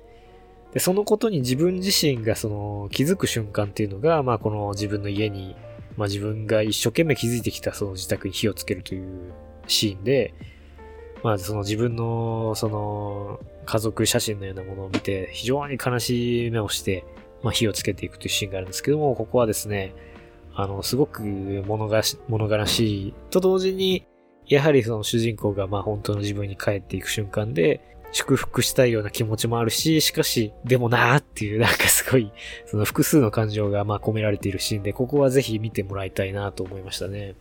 [0.73, 5.55] で、そのことに自分自身がその気づく瞬間っていうのが、まあこの自分の家に、
[5.97, 9.33] まあ自分が一生懸命気づいてきたその自宅に火をつけるという
[9.67, 10.33] シーンで、
[11.23, 17.03] まあその自分のその家族写真のようなものを見て非常に悲しい目をして、
[17.43, 19.93] まあ火をつけていくというシーンがあるんですけども、ここはですね、
[20.53, 24.05] あの、すごく物がし、物悲しいと同時に、
[24.47, 27.81] やはりその主人公がまあ本当の自分に帰っていく瞬間で、
[28.11, 32.31] 祝福したいような気持ちもあるし、しかし、でもなーっていう、なんかすごい、
[32.65, 37.35] その複数の感情がまあ込められているシーンで、ここはぜひ見てもらいたいなと思いましたね。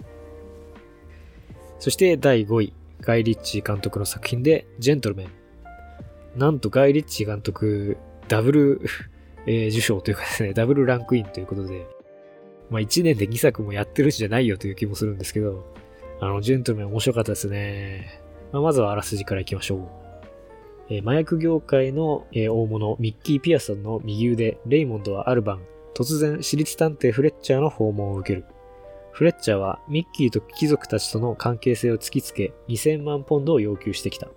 [1.81, 5.29] そして第5位、ガイ・リッチー監督の作品で、ジェントルメン。
[6.37, 7.97] なんとガイ・リッチー監督、
[8.29, 8.81] ダブル、
[9.47, 11.87] えー、受賞というかですね、ダブルランクインということで、
[12.69, 15.75] まあ1年で2作もやってるしじゃないよという気もするんですけど、
[16.21, 18.21] あの、ジェントルメン面白かったですね。
[18.53, 20.00] まあ、まずはあらすじからいきましょう。
[20.91, 25.63] え、麻薬業界の、え、大物、ミッキー・ピアソンの右腕、レイモンドはある晩、
[25.95, 28.45] 突然、私立探偵フレッチャーの訪問を受ける。
[29.13, 34.29] フレッチャーはミッキーと貴族たちとの関係性を突きつけ、2000万ポンドを要求してきた。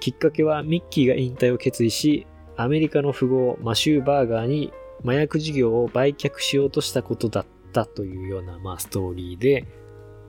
[0.00, 4.72] きっかけはミッキーが引退を決意し、アメリカの富豪マシュー・バーガーに
[5.04, 9.66] 麻薬事業を売却しようとしたことだったというような、まあ、ストーリーで、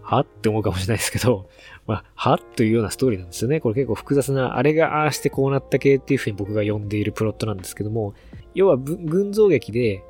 [0.03, 0.21] は？
[0.21, 1.49] って思うかもしれないですけど、
[1.87, 2.37] まあ、は？
[2.37, 3.59] というようなストーリーなんですよね。
[3.59, 8.13] これ結構複雑な、あれがああしてこうなった系っていう風に僕が呼んでいるプロットなんですけども、
[8.53, 10.03] 要は群像劇で、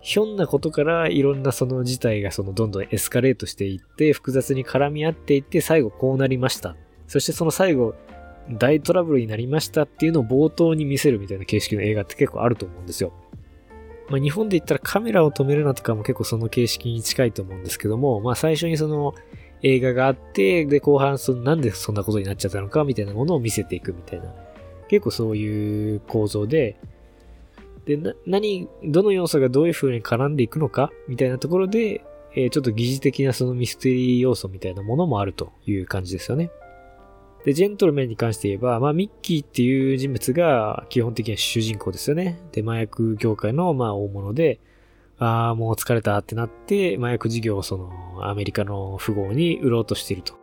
[0.00, 6.76] ひょんなことからいろんなその事態がそのどんどんエスカレートしていって、複雑に絡み合っていって、最後こうなりました。
[7.06, 7.94] そしてその最後、
[8.50, 13.12] 大トラブルになりましたっていうのを冒頭に見せるみたいな形式の映画って結構あると思うんですよ。
[14.08, 19.14] まあ、日本で言ったらカメラを止めるなとかも結構その形式に近いと思うんですけども、まあ、最初にその
[19.62, 24.32] 映画があって、で、後半そのなんでそんなことになっちゃったのかみたいなものを見せていくみたいな、
[24.88, 26.76] 結構そういう構造で、
[27.84, 36.50] で、な、何、どの要素がどういう風に絡んでいくのかみたいなところで、えー、ちょっと疑似的なそのミステリー要素みたいなものもあるという感じですよね。
[37.44, 42.40] で、ジェントルメンに関して言えば、まあ、ミッキーっていう人物が基本的には主人公ですよね。
[42.52, 44.60] で、麻薬業界の、まあ、大物で、
[45.18, 47.90] ああ、もう疲れたってなって、麻薬事業をその、
[48.22, 50.34] アメリカの富豪に売ろうとしていると。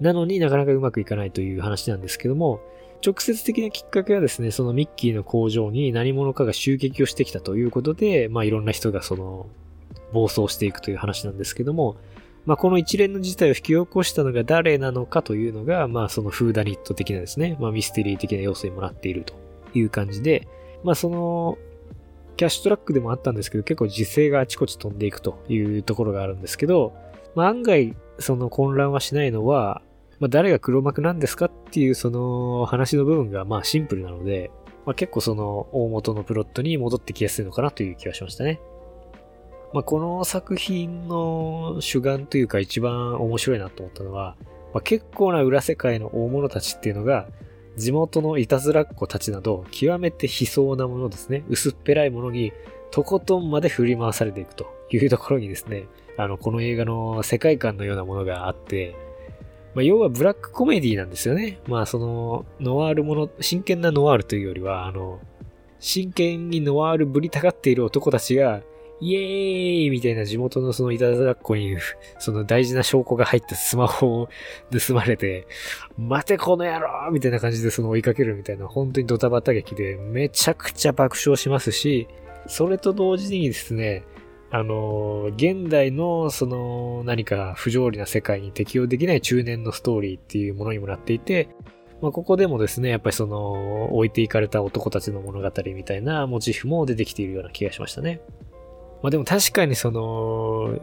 [0.00, 2.60] なのになかなかうまくいかないという話なんですけども、
[3.04, 9.46] 直接的なきっかけはですね、そのミッキーの工場に何者かが襲撃をしてきたということで、まあいろんな人がその、
[10.12, 11.96] 暴走していくという話なんですけども、
[12.46, 19.34] まあ、この一連の事態を引き起こしたのが誰なのかというのが、まあ、そのフーダニット的なですね、まあ、ミステリー的な要素にもらっていると
[19.74, 20.48] いう感じで、
[20.82, 21.58] まあ、その、
[22.36, 26.94] キャッシュトラックでもあったんですけど、結構実勢があちこち飛んでいくというところがあるんですけど、
[27.34, 29.82] まあ、案外、その混乱はしないのは、
[30.20, 34.50] まあ、誰が黒幕なんですかっていうその話の部分がまあシンプルなので、
[34.84, 38.60] まあ、結構その大元のプロットに戻ってきやすいのかなという気がしましたね。
[39.72, 44.36] まあ、この作品の主眼というか一番面白いなと思ったのは、
[44.74, 47.28] まあ、結構な裏世界の大物たちっていうのが、
[47.76, 51.44] 地元のいたずらっ子たちなど、極めて悲壮なものですね。
[51.48, 52.52] 薄っぺらいものに、
[52.90, 58.96] とことんまで振り回されていくというところにですね、あの、この映画の世界観のようなものがあって、
[59.74, 61.60] まあ、要はブラックコメディなんですよね。
[61.68, 65.20] まあ、その、ノワールもの、真剣なノワールというよりは、あの、
[65.78, 68.62] 真剣にノワールぶりたがっている男たちが、
[69.00, 71.76] イエーイみたいな地元のそのいたずらっ子に、
[72.18, 74.28] その大事な証拠が入ったスマホを
[74.86, 75.46] 盗まれて、
[75.96, 82.08] 待てこの野郎みたいな感じでその追いかけるみたいな、本当にドタバタ劇でめちゃくちゃ爆笑しますし、
[82.46, 84.04] それと同時にですね、
[84.50, 91.48] あの、現代のその何か不条理な世界に適応できない中年のストーリーっていうものにもなっていて、
[92.02, 98.20] まあ、ここでもですね、やっぱりその置いていかれた男たちの物語みたいなモチーフも出てきているような気がしましたね。
[99.02, 100.78] まあでも確かにその、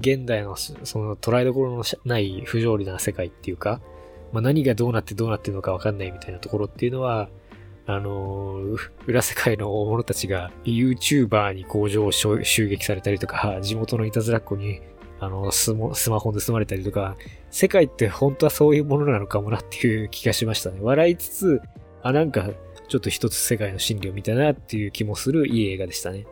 [0.00, 3.80] 現代のその捉えどころのない不条理な世界っていうか、
[4.32, 7.28] まあ何がどうなってどうなってるのかわかんないみたいなところっていうのは、
[7.86, 8.60] あの、
[9.06, 12.38] 裏世界の大物たちが YouTuber に工場を襲
[12.68, 14.80] 撃されたりとか、地元のいたずらっ子に
[15.18, 17.16] あのスマホ盗まれたりとか、
[17.50, 20.78] 世界って本当はそういうものなのかもなっていう気がしましたね。
[20.80, 21.62] 笑いつつ、
[22.02, 22.48] あ、なんか
[22.88, 26.26] ちょっと一つ世界の真理を見たなっていう気もするいい映画でしたね。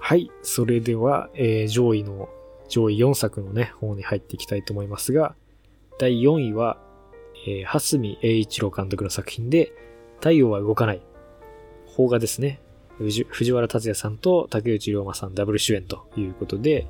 [0.00, 0.30] はい。
[0.42, 2.28] それでは、えー、上位の、
[2.68, 5.34] 上位4作のね、方に入っていきたいと思いますが、
[5.98, 6.78] 第4位は、
[7.46, 9.72] えー、蓮見栄一郎監督の作品で、
[10.16, 11.02] 太陽は動かない。
[11.94, 12.60] 邦画ですね。
[12.98, 16.86] 藤原達也さんと竹内涼真さんダブル主演ということで、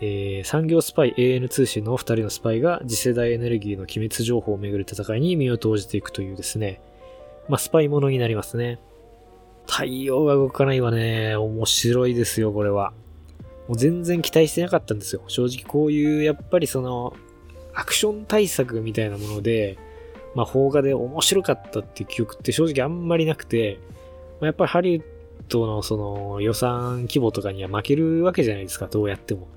[0.00, 6.80] えー、産業スパイ AN 通信の二人のスパイが次世代エネルギーの機密情報をめぐる戦いに身を投じていくというですね、
[7.48, 8.78] まあ、スパイものになりますね。
[9.68, 12.92] 太陽が動かないはね、面白いですよ、これは。
[13.68, 15.22] もう全然期待してなかったんですよ。
[15.28, 17.14] 正直こういう、やっぱりその、
[17.74, 19.78] アクション対策みたいなもので、
[20.34, 23.78] まあ、邦画で面白かったっていう記憶って正直あんまりなくて、
[24.40, 25.02] まあ、やっぱりハリウッ
[25.48, 29.48] ドのその予算規模とかには負けるわけじゃないですか、どうやっても。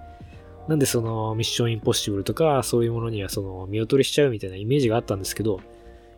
[0.68, 5.60] なんでそのミッションインポッシブルとかそういうものにはその見劣りしちゃうみたいなイメージがあったんですけど、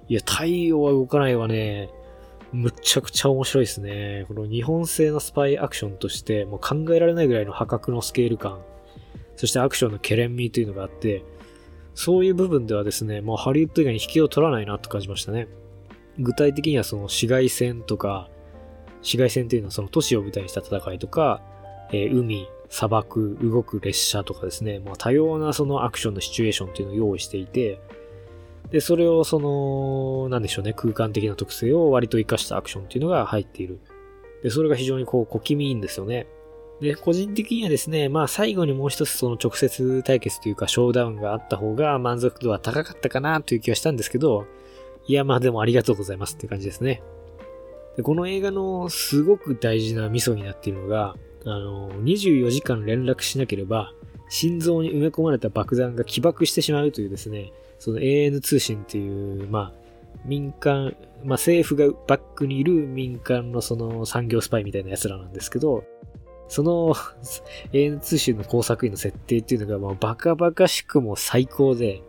[0.10, 1.90] いや、太陽は動かないはね、
[2.54, 4.26] むちゃくちゃ面白いですね。
[4.28, 8.62] この日本製のスパイアクションとして、もう考えられないぐらいの破格のスケール感、
[9.36, 11.26] そしてアクションのケレン味というのがあって、
[11.96, 15.48] そういう部分ではですね、もうハリウッド以外に引きを取らないなと感じましたね。
[16.20, 18.30] 具体的にはその市街戦とか、
[19.02, 21.42] 市街戦というのはその都市を舞台にした戦いとか、
[21.92, 27.80] えー、海、砂漠、動く列車とかですね、まあ、多様なそのアクションのシチュエーションっていうのを用意していて、
[28.74, 33.80] で、それをその、なんでしょうね、空間的な特性を割と活かしたアクションっていうのが入っている。
[34.42, 36.26] で、それが非常にこう、小気味いいんですよね。
[36.82, 44.48] で、個人的にはですね、まあ最後にもう一つその直接対決というかショーダウンがあった方が満足度は高かったかなという気がしたんですけど、
[45.06, 47.04] いやまあでもありがとうございますって感じですね。
[47.96, 51.16] でこの映画のすごく大事なミソになっているのが、
[51.46, 53.94] あの、24時間連絡しなければ、
[54.30, 57.54] 心臓に埋め込まれた爆弾が起爆してしまうというですね、
[57.84, 59.72] その AN 通信っていう、まあ、
[60.24, 65.84] 民間、まあ政府がバックにいる民間のその産業スパイみたいな奴らなんですけど、
[66.48, 66.96] その
[67.74, 72.02] AN 通信の工作員の設定っていうのがもうバカバカしくも最高で、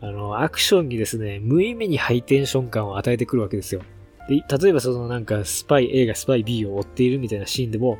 [0.00, 3.82] あの、アクションにですね、無意味にハイテンション感を与えてくるわけですよ。
[4.28, 7.98] で、例えばそのなんかスパイ A がスパイ B を追っているみたいなシーンでも、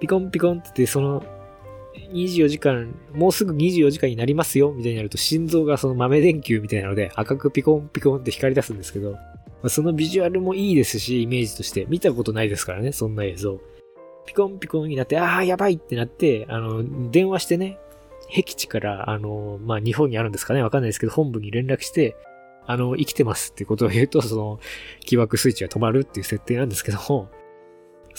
[0.00, 1.22] ピコンピコンってその
[2.12, 11.86] 24時間、もうすぐ24時間になりますよ、みたいになると心臓がその豆電球みたいなので赤くピコンピコンって光り出すんですけど、まあ、そのビジュアルもいいですし、イメージとして。
[11.88, 13.60] 見たことないですからね、そんな映像。
[14.26, 17.78] ピコンピコンになって、ああ、やばいってなって、あの、電話してね、
[18.30, 22.16] 僻地から、あの、まあ、日本にあるんですかねわかんないですけど、本部に連絡して、
[22.66, 24.60] あの、生きてますってことを言うと、その、
[25.00, 27.28] 起爆スイッチが止まるっていう設定なんですけども、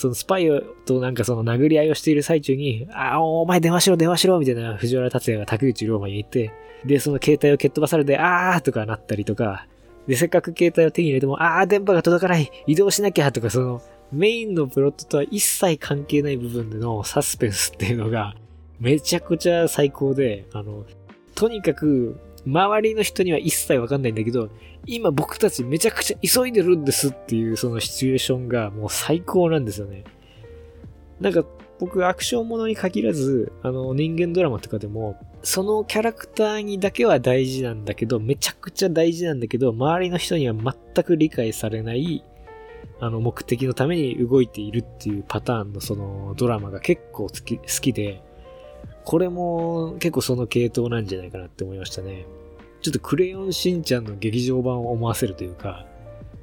[0.01, 0.49] そのスパイ
[0.85, 6.51] となんかその殴り合いをしている最中に、ああ、お前電話しろ、電話しろ、みたいな藤原達也が竹内涼真に言って、
[6.83, 9.67] で、その携帯を蹴っ飛ばされて、あーとかなったりとか、
[10.07, 13.81] で、せっかく携帯を手に入れても、ああ、電波が届かない、移動しなきゃとか、その、
[14.11, 18.33] メインのプロットとは一切関係ない部分でのサスペンスっていうのが、
[18.79, 20.83] めちゃくちゃ最高で、あの、
[21.35, 24.49] とにかく、周りの人には一切わかんないんだけど、
[24.85, 30.03] 今僕たちめちゃくちゃ急いでるんですっていうそのシチュエーションがもう最高なんですよね。
[31.19, 31.45] なんか
[31.79, 42.23] 僕アクションものに限らず、あの人間ドラマとかでも、そのキャラクターにだけは大事なんだけど、めちゃくちゃ大事なんだけど、周りの人には全く理解されない、
[42.99, 48.21] あの目的のために動いているっていうパターンのそのドラマが結構好き好きで、
[49.03, 52.27] これも結構その系統なんじゃないかなって思いましたね。
[52.81, 55.85] ちょっとクレヨンしんちゃんの劇場版を思わせるというか、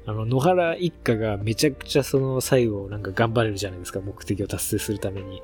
[0.05, 5.41] あの、野原一家がめちゃくちゃその最後なんか頑張れるじゃないですか、目的を達成するために。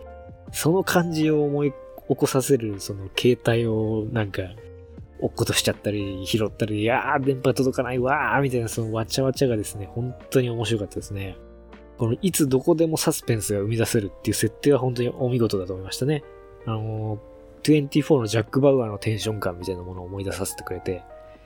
[0.51, 1.73] その感じを思い
[2.07, 4.43] 起こさせる、その携帯をなんか、
[5.19, 11.37] 落っことしちゃったり、拾ったり、いやー、電波届かないわー、みたいなそのわちゃわちゃがですね、本当に面白かったですね。
[11.97, 16.23] このいつどこでもサスペンスが生み出せるっていう設定は本当にお見事だと思いましたね。
[16.65, 17.34] あのー
[17.71, 21.03] 24のジャック・バウアーのテンション感みたいなものを思い出させてくれて、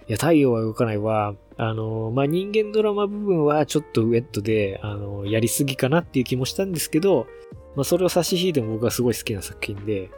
[0.07, 7.27] いや、太陽は動かないは、あの、まあ、人間ドラマ部分はちょっとウェットで、あの、やりすぎかなっていう気もしたんですけど、
[7.75, 10.09] まあ、それを差し引いても僕はすごい好きな作品で、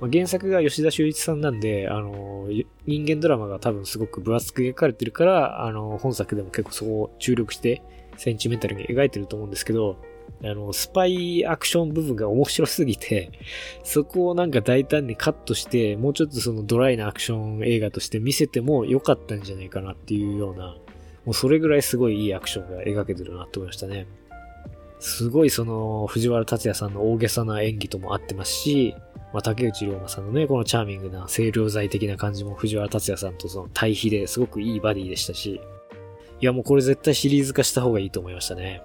[0.00, 2.46] まあ、原作が吉田修一さんなんで、あの、
[2.86, 7.82] 人間ドラマが多分すごく分厚く描かれてるから、あの、本作でも結構そこを注力して
[8.16, 9.96] センチメンタルに描いてると思うんですけど、
[10.42, 13.30] あの、スパイアクション部分が面白すぎて、
[13.82, 20.76] そこをなんか大胆にカットして、もうちょっとそのドライなアクション映画として見せても良かったんじゃないかなっていうような、
[21.24, 24.06] もうそれぐらいすごいいいアクションが描けてるなって思いましたね。
[25.00, 28.94] すごいその藤原達也さんの大げさな演技とも合ってますし、
[29.32, 35.60] まあ、竹内涼真さんのね、このチャーミングな清涼剤的な感じも藤原達也さんとその対比ですごくいいバディでしたし、
[36.40, 38.82] いやもうこれ絶対シリーズ化した方がいいと思いましたね。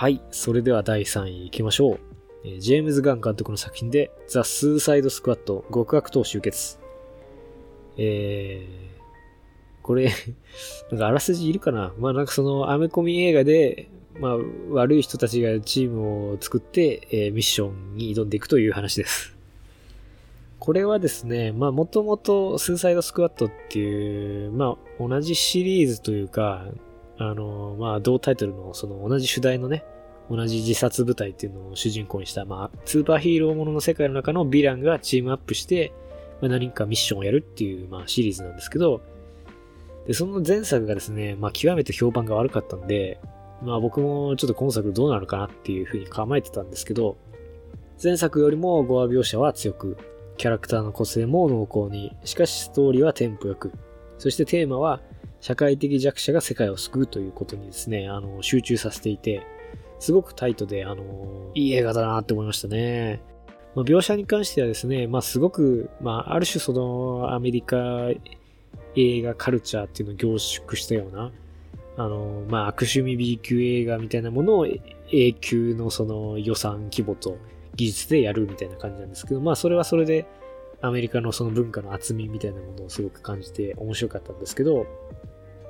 [0.00, 1.98] はい、それでは第3位行きましょ
[2.46, 2.58] う。
[2.58, 6.78] ジェームズ・ガン監督の作品で、ザ・スーサイド・スクワット極悪党集結。
[7.98, 10.10] えー、これ
[10.90, 11.92] なんかあらすじいるかな？
[11.98, 14.38] まあなんかそのアメコミ映画で、まあ
[14.70, 19.36] 悪い人たちがチームを作って、えー、ミッションに挑んでいくという話です。
[20.60, 26.64] これはですね、まあもともとスーサイド・スクワットっていう、まあ同じシリーズというか、
[27.20, 29.84] あの、まあ同タイトルのその同じ主題のね、
[30.30, 35.92] 同じ自殺部隊っていうのを主人公にした、まあ、スーパーヒーローものの世界の中のヴィランがチームアップして、
[36.40, 39.02] まあ、何かミッションをやるっていう、まあ、シリーズなんですけど、
[40.06, 43.20] で、その前作がですね、まあ、極めて評判が悪かったんで、
[43.60, 47.18] まあ、僕もちょっと今作どうなるかなっていうふうに構えてたんですけど、
[48.02, 49.96] 前作よりもゴア描写は強く、
[50.36, 53.72] キャラクターの個性も濃厚に、しかしストーリーはテンポよく、
[54.16, 55.00] そしてテーマは
[55.40, 59.42] 社会的弱者が世界を救うということにですね、あの、集中させていて、
[59.98, 63.22] すごくタイトで、あのいい映画だなって思いましたね。
[63.74, 68.08] まあ、描写に関してはですね、まあ、すごく、まあ、ある種そのアメリカ
[68.96, 71.32] 映画カルチャーっていうのを凝縮したような、
[71.96, 77.38] あの、まあ、悪趣味 B 級映画みたいなものを A 級のその予算規模と
[77.76, 80.26] 技術でやるみたいな感じなんですけど、まあ、それはそれで
[80.82, 84.86] アメリカのその文化の厚みみたいなものをすごく感じて面白かったんですけど、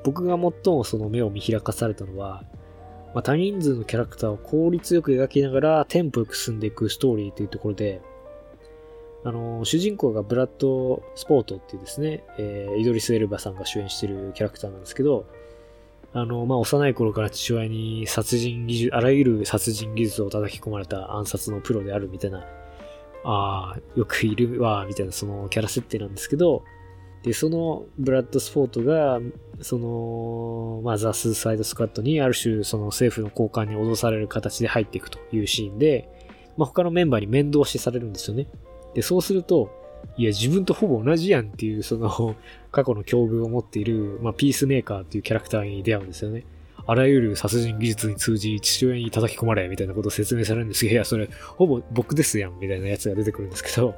[0.04, 2.42] 僕が最もその目を見開かされたのは、
[3.14, 8.00] まあ、多人数のキャラクターを効率よく描きながらテンポよく進んでいくストーリーというところで、
[9.24, 15.26] あの、主人公がブラッド・スポートっていうですね、えー、イドリス・エルバさんが主演してるキャラクターなんですけど、
[16.12, 22.46] あの、まあ、幼い頃から父親に殺人技術、あらゆる殺人技術を叩き込まれた暗殺のプロであるみたいな、
[23.24, 26.64] ああ、よくいるわ、みたいなそのキャラ設定なんですけど、
[27.22, 29.20] で、そのブラッド・スポートが、
[29.60, 36.08] その、まあ、ザ・スーサイド・スカットにある種その政府の交換に脅される形で入っていくというシーンで、
[36.56, 38.46] まあ、他のメンバーに面倒しされるんですよね。
[38.94, 39.70] で、そうすると、
[40.16, 42.36] いや、自分とほぼ同じやんっていう、その、
[42.72, 46.44] 過去の境遇を持っている、まあ、ピースメーカーっていうキャラクターに出会うんですよね。
[46.86, 53.94] あらゆる殺人技術に通じ、父親に叩き込まれ、みたいなことを説明されるんですけど、いや、それ、ほぼ僕ですやん、みたいなやつが出てくるんですけど、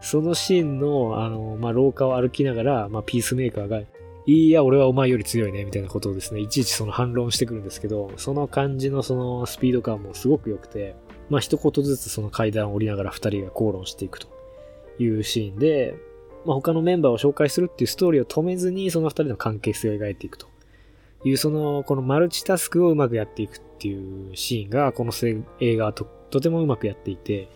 [0.00, 3.86] そのシーンの、あの、まあ、廊下を歩きながら、まあ、ピースメーカーが、い
[4.26, 10.96] いや、俺はお前より強いね、みたいなことをですね、いちいちその反論してくるんですけど、その感じのそのスピード感もすごく良くて、
[11.30, 14.36] まあ、一言ずつその階段を降りながら二人が口論していくと。
[14.98, 15.96] いうシーンで、
[16.44, 20.46] まあ、他のメンバーを紹介するっていうストーリーを止めずに、その二人の関係性を描いていくと。
[21.24, 25.12] いう、その、このマルチタスクをうまくやっていくっていうシーンが、この
[25.60, 27.48] 映画はととてもうまくやっていて、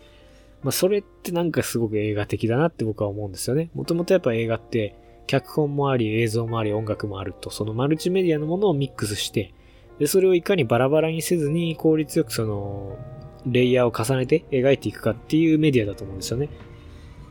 [0.63, 3.71] まあ、それってなんかすごく映画的だなって僕は思うんですよね。
[3.75, 4.97] もともとやっぱ映画って、
[5.27, 9.55] 脚本もあり、映像もあり、音楽もあると、そのマルチメディアのものをミックスして、
[10.01, 12.99] で、それをいかにバラバラにせずに効率よくその、
[13.47, 16.49] レイヤーを重ねて描いていくかっていうメディアだと思うんですよね。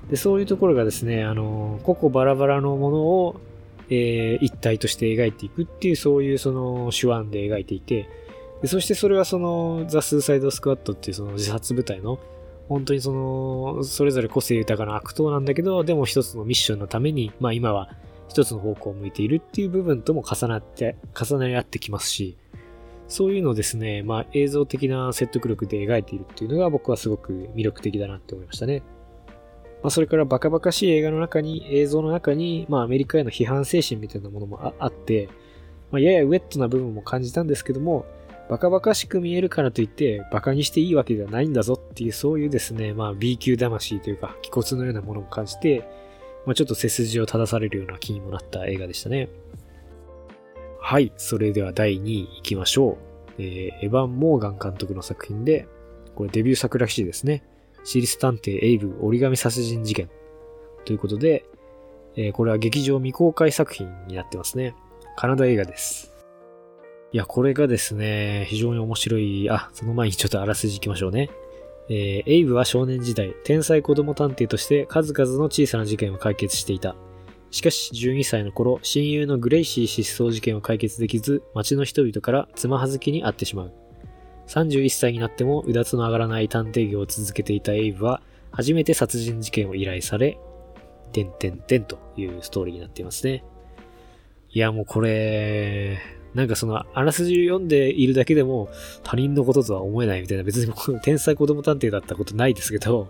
[0.10, 3.42] で、そういうところがですね、あの、個々バラバラのものを、
[3.90, 8.08] えー、一体として描いていくっていう、そういうその手腕で描いていて、
[8.62, 12.20] でそしてそれはその、ザ・スーサイド・スクワットっていうその自殺部隊の
[12.70, 17.90] 本当にその、それぞれ個性豊かな悪党なんだけど、でも一つのミッションのために、まあ今は
[18.28, 22.38] 一つの方向を向いているっていう部分とも重なって、重なり合ってきますし、
[23.08, 28.84] そういうのをですね、まあ映像的な説得力で描いているっていうのが僕はすごく魅力的だなって思いましたね。
[29.82, 35.28] まあそれからバカバカしい映画の中に、映像の中に、まあアメリカへの批判精神みたいなものもあって、
[35.90, 38.06] まあややウェットな部分も感じたんですけども、
[38.50, 45.88] バカバカしく見えるからといって、バカにしていいわけではないんだぞっていう、そういうですね、まあ B 級魂というか、気骨のようなものを感じて、
[46.48, 49.30] まあちょっと背筋を正されるような気にもなった映画でしたね。
[50.82, 52.98] はい、それでは第2位行きましょ
[53.38, 53.42] う。
[53.42, 55.68] えー、エヴァン・モーガン監督の作品で、
[56.16, 57.44] これデビュー作らしいですね。
[57.84, 60.10] シリス探偵エイブ折り紙殺人事件。
[60.86, 61.46] ということで、
[62.16, 64.74] えー、これは劇場未公開作品になってますね。
[65.16, 66.09] カナダ映画です。
[67.12, 69.50] いや、これがですね、非常に面白い。
[69.50, 71.30] あ、その前にちょっとあらすじ行きましょうね。
[71.90, 76.96] えー、エイブは少年時代、天才子供探偵として数々の小さな事件を解決していた。
[77.50, 83.74] しかし、12歳の頃、親友のグレイシー失踪事件を解決できず、街の人々からつまはずきにあってしまう。
[84.46, 90.38] 31歳になっても、うだつの上がらない探偵業を続けていたエイブは、初めて殺人事件を依頼され、
[91.12, 93.44] てんてんてんというストーリーになっていますね。
[94.52, 98.70] いや、もうこれ、なんかその、あらすじを読んでいるだけでも
[99.04, 103.08] 他人のこととは思えないみたいな、別に 天才子供探偵だったことないですけど、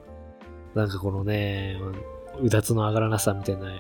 [0.76, 1.80] なんかこのね、
[2.42, 3.72] うだつの上がらなさみたいな、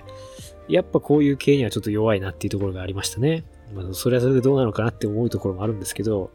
[0.67, 3.45] やっぱこういう系にはちょっと弱いなっていうところがありましたね。
[3.73, 6.31] まあ、それはそれでどうなのかなって思うところもあるんですけど、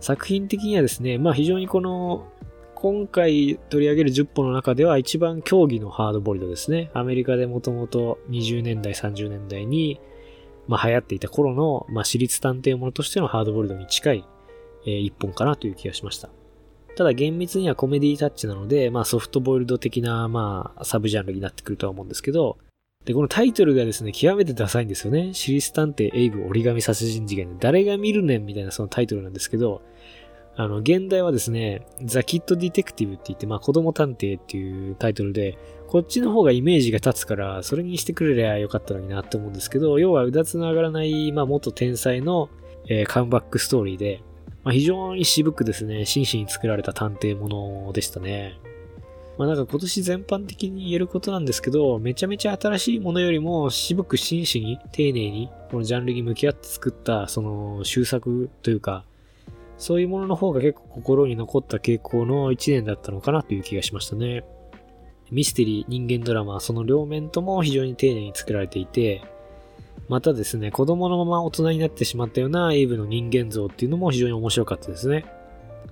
[0.00, 2.26] 作品的にはですね、まあ非常にこの、
[2.74, 6.90] 今回取り上げる10本の中では一番競技のハードボリドですね。
[6.94, 10.00] アメリカでもともと20年代、30年代に、
[10.68, 14.24] まあ流行っていた頃の、まあ私立探偵ものとしてのハードボイルドに近い、
[14.86, 16.30] えー、一本かなという気がしました。
[16.96, 22.58] ただ厳密にはコメディタッチなので、まあソフトボイルド的な、まあサブジャンルになってくるとは思うんですけど、
[23.04, 25.32] で、このタイトルがですね、極めてダサいんですよね。
[25.34, 29.82] 私立探偵エイブ折り紙殺人事件で、誰が見るねんみたいなそのタイトルなんですけど、
[30.54, 35.56] あの、原題はですね、 The Kid Detective って言って、まあ、子供探偵っていうタイトルで、
[35.88, 42.50] こっちの方がイメージが立つから、それにしてくれりゃよかったのになって思うんですけど、要はうだつの上がらない、まあ、元天才の、
[42.88, 44.22] えー、カムバックストーリーで、
[44.64, 47.48] まあ、非常に渋くですね、真摯に作られた探偵も
[47.86, 48.58] のでしたね。
[49.38, 59.04] まあなんか今年全般的に言えることなんですけど、めちゃめちゃ新しいものよりも渋く真摯に丁寧にこのジャンルに向き合って作ったその秀作というか、
[59.82, 64.44] そういうものの方が結構心に残った傾向の一年だったのかなという気がしましたね。
[65.32, 69.24] ミステリー、人間ドラマ、その両面とも非常に丁寧に作られていて、
[70.08, 75.24] またですね、子供のまま大人になってしまったようなエイブの人間像っていうのも非常に面白かったですね。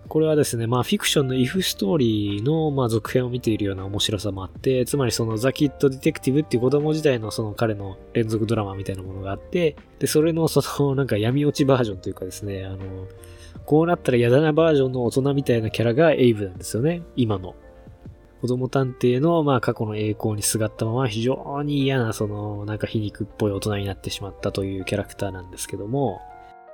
[0.06, 12.78] これはですね、まあフィクションの if ストーリーのまあ続編を見ているような面白さもあって、つまりそのザ・キット・ディテクティブっていう子供時代のその彼の連続ドラマみたいなものがあって、で、それのそのなんか闇落ちバージョンというかですね、あの、
[13.66, 17.02] こうなったら嫌だなバージョンの大人みたいなキャラがエイブなんですよね。
[17.16, 17.54] 今の。
[18.40, 26.22] 子供探偵の、まあ、過去の栄光にすがったまま非常に嫌な、その、なんか皮肉っぽい大人になってしまったというキャラクターなんですけども、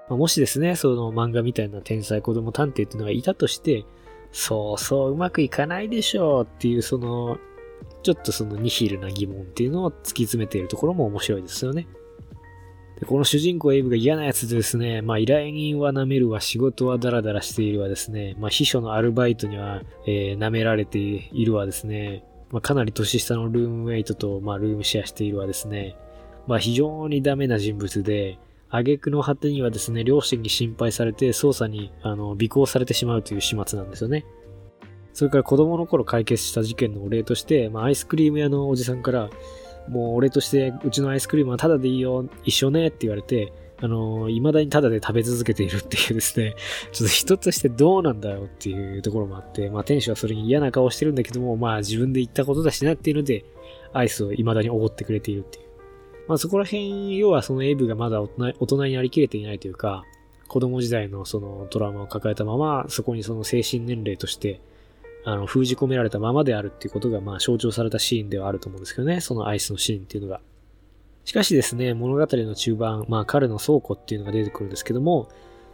[0.09, 3.85] まあ、もしですね、その漫画みたいな天才子供探偵っていうのがいたとして、
[4.31, 7.39] そうそううまくいかないでしょうっていう、その、
[8.05, 11.89] ちょっとそのニヒルな疑問っていうのを突き詰めているところも面白いですよね。
[12.99, 25.97] でこの主人公エイブが嫌なやつでですね、まあ依頼人は舐めるわ、仕事はダラダラしているわですね、まあ秘書のアルバイトには、えー、舐められているわですね、まあかなり年下のルームメイトと、まあルームシェアしているわですね、
[26.47, 28.39] まあ非常にダメな人物で、
[28.69, 34.25] 挙句の果てにはですね、両親に心配されて捜査にあの尾行されてしまうという始末なんですよね。
[35.13, 39.31] それから子供の頃解決した事件のお礼として、まあ、アイスクリーム屋のおじさんから、
[39.89, 46.55] もう俺としてうちのアイスクリームはタダでいいよ、一緒ねって言われて、あのー、未だにタダで食べ続けているっていうですね、
[46.93, 53.45] ちょっと人としてどうなんだよっていうところもあって、まあ店主はそれに嫌な顔してるんだけども、まあ自分で言ったことだしなっていうので、
[53.93, 55.67] アイスを未だにおごってくれているっていう。
[56.27, 60.05] まあそこら辺、要はそのエイブがまだ大人になりきれていないというか、
[60.49, 64.61] 子供時代のそのトラウマを抱えたまま、そこにその精神年齢として、
[65.29, 70.41] あの、封じ込められたままであるっていうことが、まあ、象徴されたシーンではあると思うんですけどね、そのアイスのシーンっていうのが。
[71.25, 75.29] しかしですね、物語の中盤、まあ、彼の倉庫っていうのが出てくるんですけども、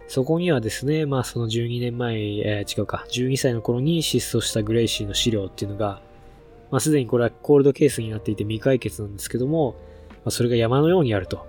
[0.09, 6.01] そこにはですね、まあ、その12年前、えー、違うか、12歳の頃に失踪したグレイシーの資料っていうのが、
[6.71, 9.77] まあ、すでにこれはコールドケースになっていて未解決なんですけども、
[10.09, 11.47] まあ、それが山のようにあると。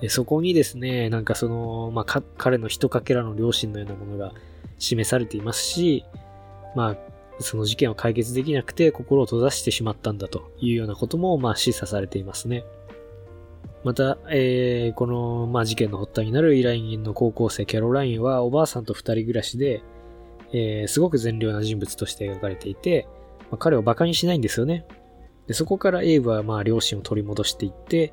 [0.00, 4.32] でそこにですね、なんかその、まあ、彼の一かけらの両親のようなものが
[4.78, 6.06] 示されていますし、
[6.74, 6.96] まあ、
[7.40, 12.64] その事件を解決できなくて心を閉ざしてしまったんだというようなことも、まあ、示唆されていますね。
[13.84, 19.82] また、えー、この、まあ、事件の発端になる依頼人の高校生キャロラインはおばあさんと二人暮らしで、
[20.52, 23.06] えー、すごく善良な人物として描かれていて、
[23.50, 24.84] まあ、彼を馬鹿にしないんですよね。
[25.46, 28.12] でそこからエイブはまあ両親を取り戻していって、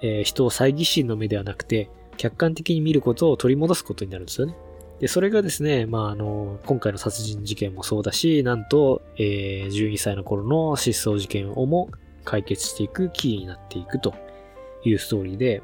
[0.00, 4.54] えー、人を猜疑心の目ではなくて、客観的に見ることを取り戻すことになるんですよね。
[5.02, 11.90] で、それがですね、まあ、あの、今回の殺人事件もそうだし、なんと、えー、12歳の頃の失踪事件をも
[12.24, 14.14] 解決していくキーになっていくと
[14.84, 15.60] いうストーリーで、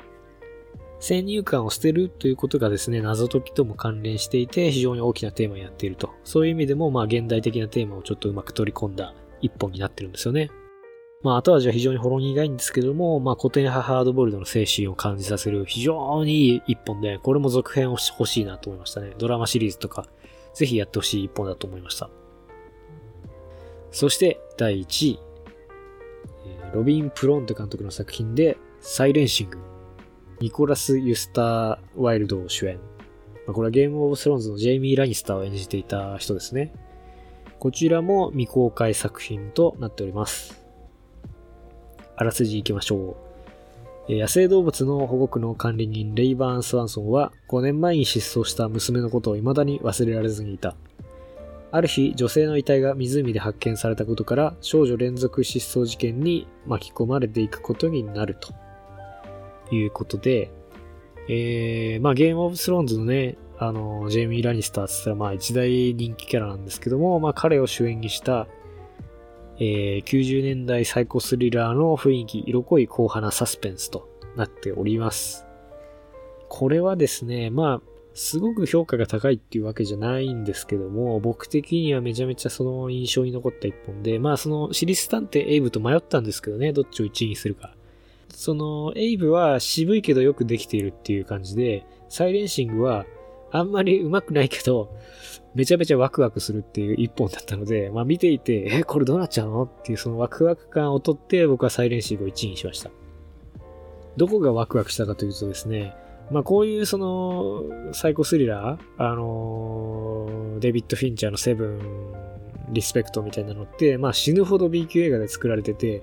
[0.98, 6.10] 先入観を捨てるということがですね、謎解きとも関連していて、非常に大きなテーマになっていると。
[6.24, 10.50] そういう意味でも、まあ、現代的なテーマをちょっとうまく取り込んだ一本になってるんですよね。
[11.22, 19.14] まあ、後味は非常にほろ苦いんですけども、まあ、古典派ハードボイルドの精神を感じさせる非常にいい一本で、これも続編を欲しいなと思いましたね。
[19.18, 20.06] ドラマシリーズとか、
[20.54, 22.08] ぜひやってほしい一本だと思いました。
[23.90, 25.20] そして、第1位。
[26.72, 29.58] ロビン・プロンテ監督の作品で、サイレンシング。
[30.40, 32.76] ニコラス・ユスター・ワイルドを主演。
[33.46, 36.72] まあ、これはゲーム・オブ・スローンズのジェイミー・ラニスターを演じていた人ですね。
[37.58, 40.57] こちらも未公開作品となっております。
[42.20, 43.16] あらすじ行きましょ
[44.08, 44.12] う。
[44.12, 50.74] 野生動物の保護区の管理人レイバーン・スワンソンは5年前に失踪した娘のことを未だに忘れられずにいた。
[51.70, 58.52] ある日、女性の遺体が湖で発見されたことから少女連続失踪事件に巻き込まれていくことになると
[59.72, 60.50] いうことで、
[61.28, 68.48] えー、まあゲームオブスローンズのね、あの、ジェイミー・ラニスターって言ったらまあ一大人気キャラなんですけども、まあ彼を主演にした、
[69.60, 75.46] えー、90年代サイコスリラーの雰囲気、色濃い硬派なサスペンスとなっております。
[76.48, 87.74] これはですね、まあ、すごく評価が高いっていうわけじゃないんですけども、僕的にはめちゃめちゃその印象に残った一本で、まあそのシリス探偵エイブと迷ったんですけどね、どっちを1位にするか。
[88.28, 93.06] そのエイブは渋いけどよくできているっていう感じで、サイレンシングは
[93.50, 94.90] あんまり上手くないけど、
[95.54, 102.90] めちゃめちゃワクワクするっていう一本だったので、 まあ見ていて、え、これどうなっちゃうのっていうそのワクワク感をとって僕はサイレンシングを1位にしました。
[104.16, 105.94] どこがワクワクしたかというとですね、
[106.30, 111.80] まあこういうそのサイコスリラー、あの、デビッド・フィンチャーのセブン、
[112.70, 116.02] リスペクトみたいなのって、まあ死ぬほど B 級映画で作られてて、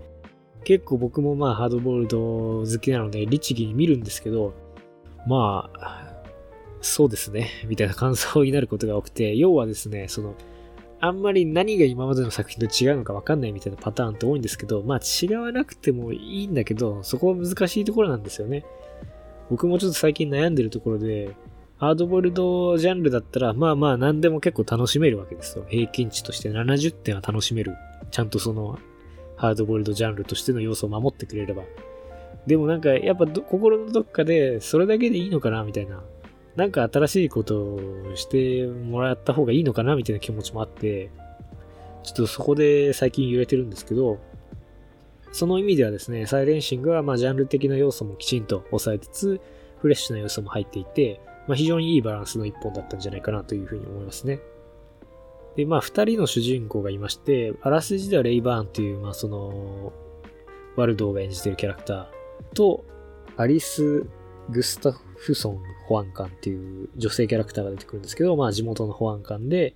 [0.64, 2.18] 結構僕もまあハードボールド
[2.66, 4.54] 好きなので律儀に見るんですけど、
[5.28, 6.05] まあ、
[6.86, 10.36] そうですね、みたいな感想になることが多くて、要はですね、その、
[11.00, 18.64] あんまり何が今までの作品と違うのかわかんないみたいなパターンって多いんですけど、まあ違わなくてもいいんだけど、そこは難しいところなんですよね。
[19.50, 21.36] 僕もちょっと最近悩んでるところで、
[21.78, 25.66] ハードボイルドジャンルだったら、まあまあ何でも結構楽しめるわけですよ。
[25.68, 27.74] 平均値として70点は楽しめる。
[28.12, 28.78] ちゃんとその、
[29.36, 31.64] ハードボイルドジャンルとしての要素を守ってくれれば。
[32.48, 36.04] でもなんか、やっぱ心のどっかで、それだけでいいのかなみたいな。
[36.56, 37.80] なんか新しいことを
[38.16, 41.12] してもらった方がいいのかなみたいな気持ちもあって、
[42.04, 44.20] ちょっとそこで最近揺れてるんですけど、
[45.32, 49.42] その意味ではですね、サイレンシングはまあジャンル的な要素もきちんと抑えつつ、
[49.80, 54.40] フレッシュな要素も入っていて、まあ、非常にいいバランスの一本だったんじゃないかなというふうに思いますね。
[55.56, 59.94] で、まあ、二人の主人公がいまして、あらすじではレイバーンという、まあ、その、
[60.76, 62.84] ワルドーが演じているキャラクターと、
[63.38, 64.06] アリス・
[64.50, 69.76] グスタフフソン保安官っていう女性キャラクターが出てくるんですけど、まあ地元の保安官で、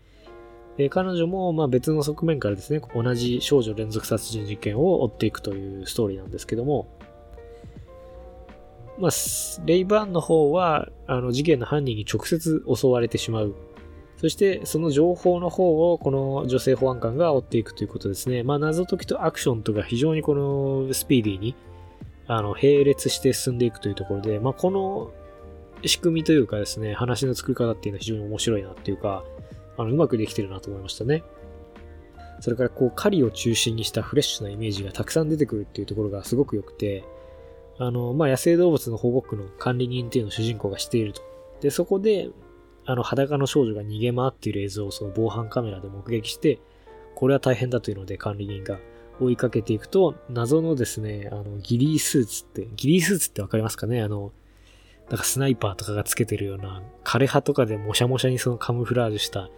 [0.77, 6.87] え、彼女もま別の側面からですね、同じ少女連続殺人事件を追っていくというストーリーなんですけども、
[8.97, 9.11] まあ、
[9.65, 13.55] レイバーンの方は、あの、事件の犯人に直接襲われてしまう。
[14.17, 18.43] そして、その情報の方を、この女性保安官が追っていくということですね。
[18.43, 21.55] まあ、謎解きとアクションとか非常にこのスピーディーに、
[22.27, 25.11] あの、並列して進んでいくというところで、まあ、この
[25.85, 29.23] 仕組みというかですね、話の作り方っていうのは非常に面白いなっていうか、
[29.77, 31.23] あの、うまくできてるなと思いましたね。
[32.41, 37.03] それから、こう、狩りを中心にしたフレッシュなイメージがたくさん出てくるっていうところがすごく良くて、
[37.77, 41.21] あの、まあ、野生動物の保護区の管理人っていうのを主人公がしていると。
[41.61, 42.29] で、そこで、
[42.85, 46.59] あの、裸の少女が逃げ回っている映像をその防犯カメラで目撃して、
[47.15, 48.79] これは大変だというので管理人が
[49.19, 54.01] 追いかけていくと、謎のですね、あの、ギリースーツって、ギリースーツってわかりますかね？
[54.01, 54.31] あの、
[55.09, 59.49] なんかスナイパーとかがつけてるような、枯葉とかでもしゃもしゃにそのカムフラージュした、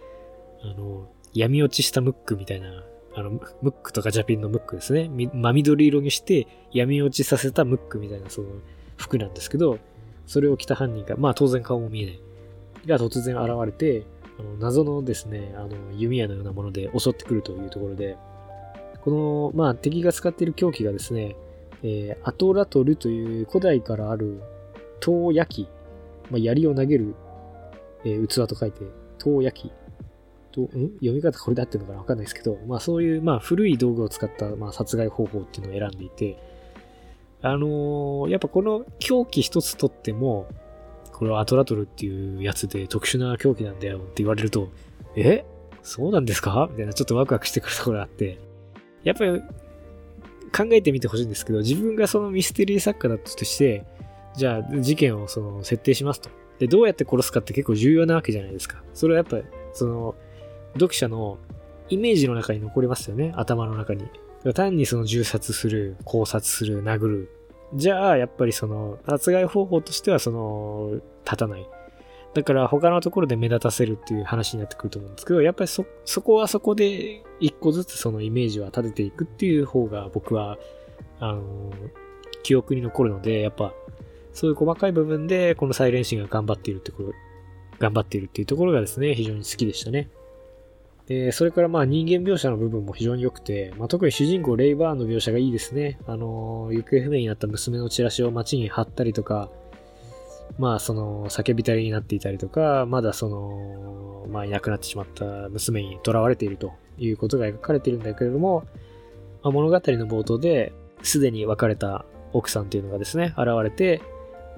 [0.62, 2.84] あの、闇落ちしたムックみたいな、
[3.14, 5.08] あの、ムックとかジャピンのムックですね。
[5.08, 8.48] 真緑色にして闇落ちさせたムックみたいなその
[8.96, 9.78] 服なんですけど、
[10.26, 12.20] それを着た犯人が、まあ当然顔も見えない。
[12.86, 14.06] が突然現れて、
[14.38, 18.16] あの謎のですね、あの、弓矢のようなもので襲ってくるというところで、
[19.02, 21.36] この、まあ敵が使っている凶器がですね、
[21.82, 24.40] えー、アトラトルという古代からある
[25.02, 25.68] 遠焼き、
[26.30, 27.14] まあ、槍を投げる、
[28.04, 28.84] えー、器と書いて、
[29.18, 29.72] 遠焼き。
[30.52, 31.98] と、ん読み方これで合ってるのかな？
[32.00, 36.38] わかんないですけど、まあそういう、まあ古い道具を使った、まあ、殺害方法っていうのを選んでいて、
[37.40, 40.46] あのー、やっぱこの凶器一つとっても、
[41.12, 44.68] これはアトラトルっていうやつで特殊な凶器なんだよって言われると、
[45.16, 45.44] え？
[45.82, 46.68] そうなんですか？
[46.70, 48.38] みたいなちょっとワクワクしてくるところがあって、
[49.04, 49.40] やっぱり
[50.54, 53.86] 考えてみてほしいんですけど、自分がそのミステリー作家だとして、
[54.36, 56.30] じゃあ事件をその設定しますと。
[56.58, 58.82] で、どうやって殺すかって結構重要なわけじゃないですか。
[58.94, 60.14] それはやっぱり、その、
[60.74, 61.38] 読者の
[61.88, 63.32] イメージの中に残りますよね。
[63.36, 64.08] 頭の中に。
[64.54, 67.30] 単にその銃殺する、考察する、殴る。
[67.74, 71.68] じゃあ、やっぱりその、殺害方法としてはその、立たない。
[72.34, 80.58] だから他のところで目立たせるっていう話になってくると思うんですけど、やっぱりそ、そこはそこで一個ずつそのイメージは立てていくっていう方が僕は、
[81.20, 81.70] あの、
[82.42, 83.74] 記憶に残るので、やっぱ
[84.32, 87.12] そういう細かい部分で、このサイレンシンが頑張っているってころ、
[87.78, 90.08] 頑張っているっていうところがですね、非常に好きでしたね。
[91.06, 95.98] で、それからまあ人間描写の部分も非常に良くて、まあ、特に主人公レイバーンの描写がいいですね。
[96.06, 99.50] あの、行方不明になった娘のチラシを街に貼ったりとか、
[100.58, 108.64] まあその叫びたりになっていたりとか、まだその、まあいなくなってしまった娘に囚われているということが描かれているんだけれども、
[109.42, 110.72] まあ、物語の冒頭で、
[111.02, 114.00] すでに別れた奥さんというのがですね、現れて、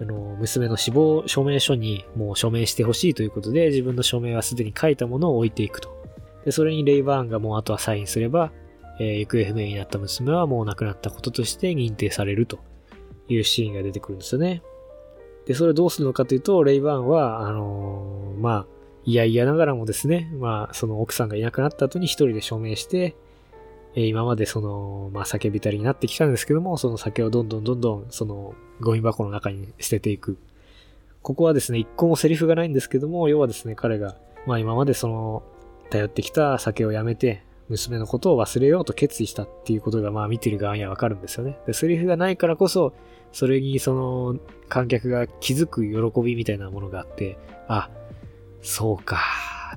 [0.00, 5.94] あの、娘の死亡証明書にもう署名してほしいということで、自分の署名はすでに書いたものを置いていくと。
[6.44, 8.52] で、それにレイバーンがもうあとはサインすれば、
[8.98, 12.60] えー、行方不明になった娘はもう亡くなったこととして認定されると
[13.28, 14.62] いうシーンが出てくるんですよね。
[15.46, 18.66] で、それどうするのかというと、レイバーンは、あのー、まあ、
[19.04, 23.14] いやいやながらもですね、まあ、その奥さんがいなくなった後に一人で署名して、
[23.94, 30.36] えー、今までその、まあ、酒浸りになってきたんですけども、その酒をどんどんどんどん、その、ゴミ箱の中に捨てていく。
[31.22, 34.16] ここはですね、一個もセリフがないんですけども、要はですね、彼が、
[34.46, 35.42] まあ今までその、
[35.90, 41.56] 頼ってきた酒をやめて、娘のことを忘れようと決意したっていうことが、まあ見てる側にはわかるんですよね。
[41.66, 42.92] で、セリフがないからこそ、
[43.32, 44.38] それにその、
[44.68, 47.38] 観客が気づく喜びみたいなものがあって、
[47.68, 47.90] あ、
[48.60, 49.18] そうか、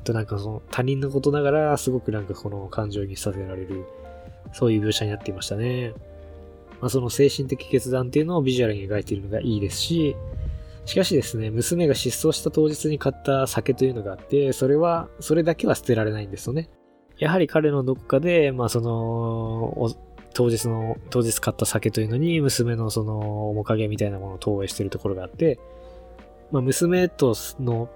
[0.03, 3.85] となんかその他人のことながら、すごくなんかこの感情にさせられる、
[4.53, 5.93] そういう描写になっていましたね。
[6.81, 10.15] まあその精神的決断っていうのをビジュアルに描いているのがいいですし、
[10.85, 16.69] しかしですね、娘が失踪した当日に買った酒というのがあって、それは、それだけは捨てられないんですよね。
[17.17, 19.89] やはり彼のどこかで、まあその、
[20.33, 25.59] 当日の、当日買った酒というのに娘のその面影みたいなものを投影しているところがあって、
[26.51, 27.89] まあ娘との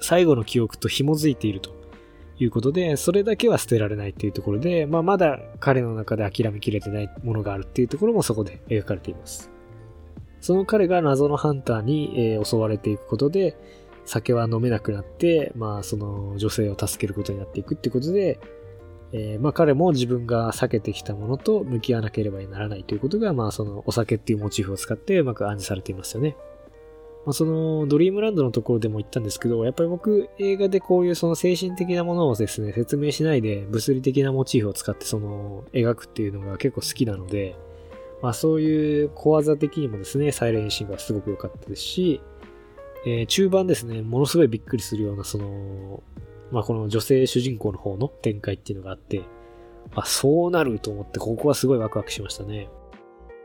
[0.00, 1.77] 最後の記憶と紐づいていると
[2.40, 9.50] いうことで、それだけは捨てられないっていうところで、まあまだ彼の中で諦めきれてないものがあるっていうところもそこで描かれています。
[10.40, 13.56] その彼が謎のハンターに、えー、襲われていくことで、
[14.04, 18.40] 酒は飲めなくなって、まあ、その女性を助けることになっていくってことで、
[19.12, 26.36] えー、まあ彼も自分が避けてきたものと向き合わなければならないということが、まあそのお酒っていうモチーフを使ってうまく暗示されていますよね。
[27.28, 37.54] まあ、そのドリームランドのところでも言ったんですけど、やっぱり僕映画でこういうその精神的なものをですね、説明しないで物理的なモチーフを使ってその描くっていうのが結構好きなので、
[38.22, 42.22] まあそういう小技的にもですね、サイレンシングはすごく良かったですし、
[43.04, 46.02] えー、中盤ですね、ものすごいびっくりするような、その、
[46.50, 49.20] まあこの女性主人公の方の展開っていうのがあって、
[49.94, 52.70] あ、そうなると思って、ここはすごいワクワクしましたね。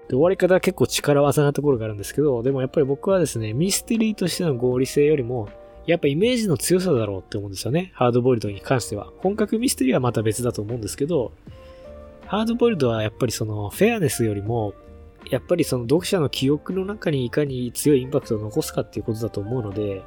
[0.08, 5.50] で、終わり方は結構力技なところがあるんですけど、でもやっぱり僕はですね、ミステリーとしての合理性よりも、
[5.86, 7.92] やっぱイメージの強さだろうって思うんですよね。
[7.94, 9.12] ハードボイルドに関しては。
[9.18, 11.34] 本格ミステリーはまた別だと思うんですけど、
[12.26, 14.74] ハードボイルドはやっぱりそのフェアネスよりも、
[15.30, 20.04] やっぱりその読者の記憶の中にいかに強いインパクトを残すかっていうことだと思うので、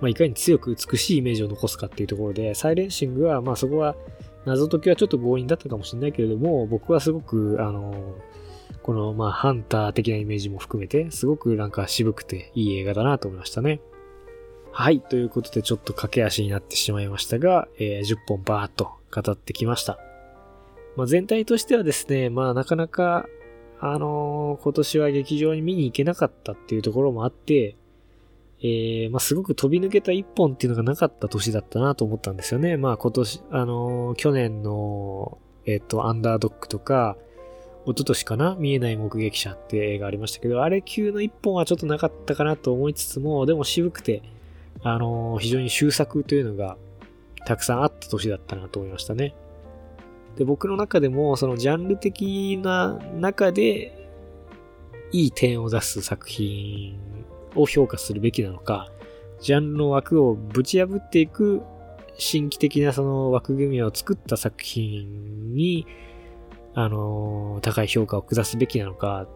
[0.00, 3.96] まあ、いかに強く美しいイメージを残すかっていうところで、サイレンシングは、まあそこは
[4.44, 7.94] 謎解きはちょっと強引だったかもしれないけれども、僕はすごく、あの、
[8.82, 13.80] この、まあ、ハンター的なイメージも含めて、すごくなんか渋くていい映画だなと思いましたね。
[14.72, 15.00] はい。
[15.00, 19.98] ということで、ちょっと駆け足になってしまいましたが、えー、10本バーっと語ってきました。
[20.96, 23.26] まあ、全体としてはですね、まあなかなか、
[23.80, 27.76] あのー、今年は劇場に見に行けなかったっていうところもあって、
[28.60, 32.76] えー、まあすごく飛び抜けた一本っていうのがなかった年だったなと思ったんですよね。
[32.76, 37.16] まあ今年、あのー、去年の、えっ、と、アンダードックとか、
[37.86, 44.22] 一昨年かな見えない目撃者って映画ありましたけど、あれ級の一本はちょっとなかったかなと思いつつも、でも渋くて、
[44.82, 46.76] あのー、非常に終作というのが
[47.46, 49.34] たくさんあった年だったなと思いましたね。
[50.36, 54.02] で、僕の中でも、そのジャンル的な中で、
[55.12, 56.98] いい点を出す作品
[57.54, 58.90] を評価するべきなのか、
[59.40, 61.62] ジャンルの枠をぶち破っていく
[62.18, 65.86] 新規的なその枠組みを作った作品に、
[66.78, 69.26] あのー、高い評価を下すべきなのか、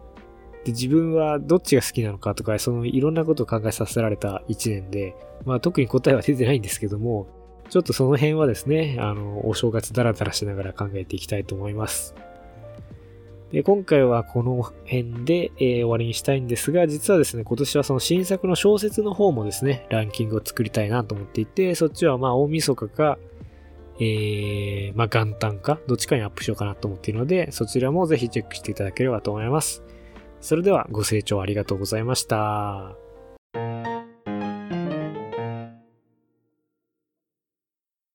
[0.63, 7.27] で、自分はどっちが好きなのかとか、そのいろんなことを考えさせられた一年で、まあ特に答えは出てないんですけども、
[7.67, 12.13] ちょっとその辺はですね、あの、お正月ダラダラしながら考えていきたいと思います。
[13.51, 23.17] で今回はこの辺で、えー、終わりにしたいんですが、実はですね、今年はその新作の小説の方もですね、ランキングを作りたいなと思っていて、そっちはまあ大晦日か、
[24.03, 29.83] えー、まあ元旦か、どっちかにアップしようかなと思っているので、そちらもぜひチェックしていただければと思います。
[30.39, 32.95] それではご清聴ありがとうございました。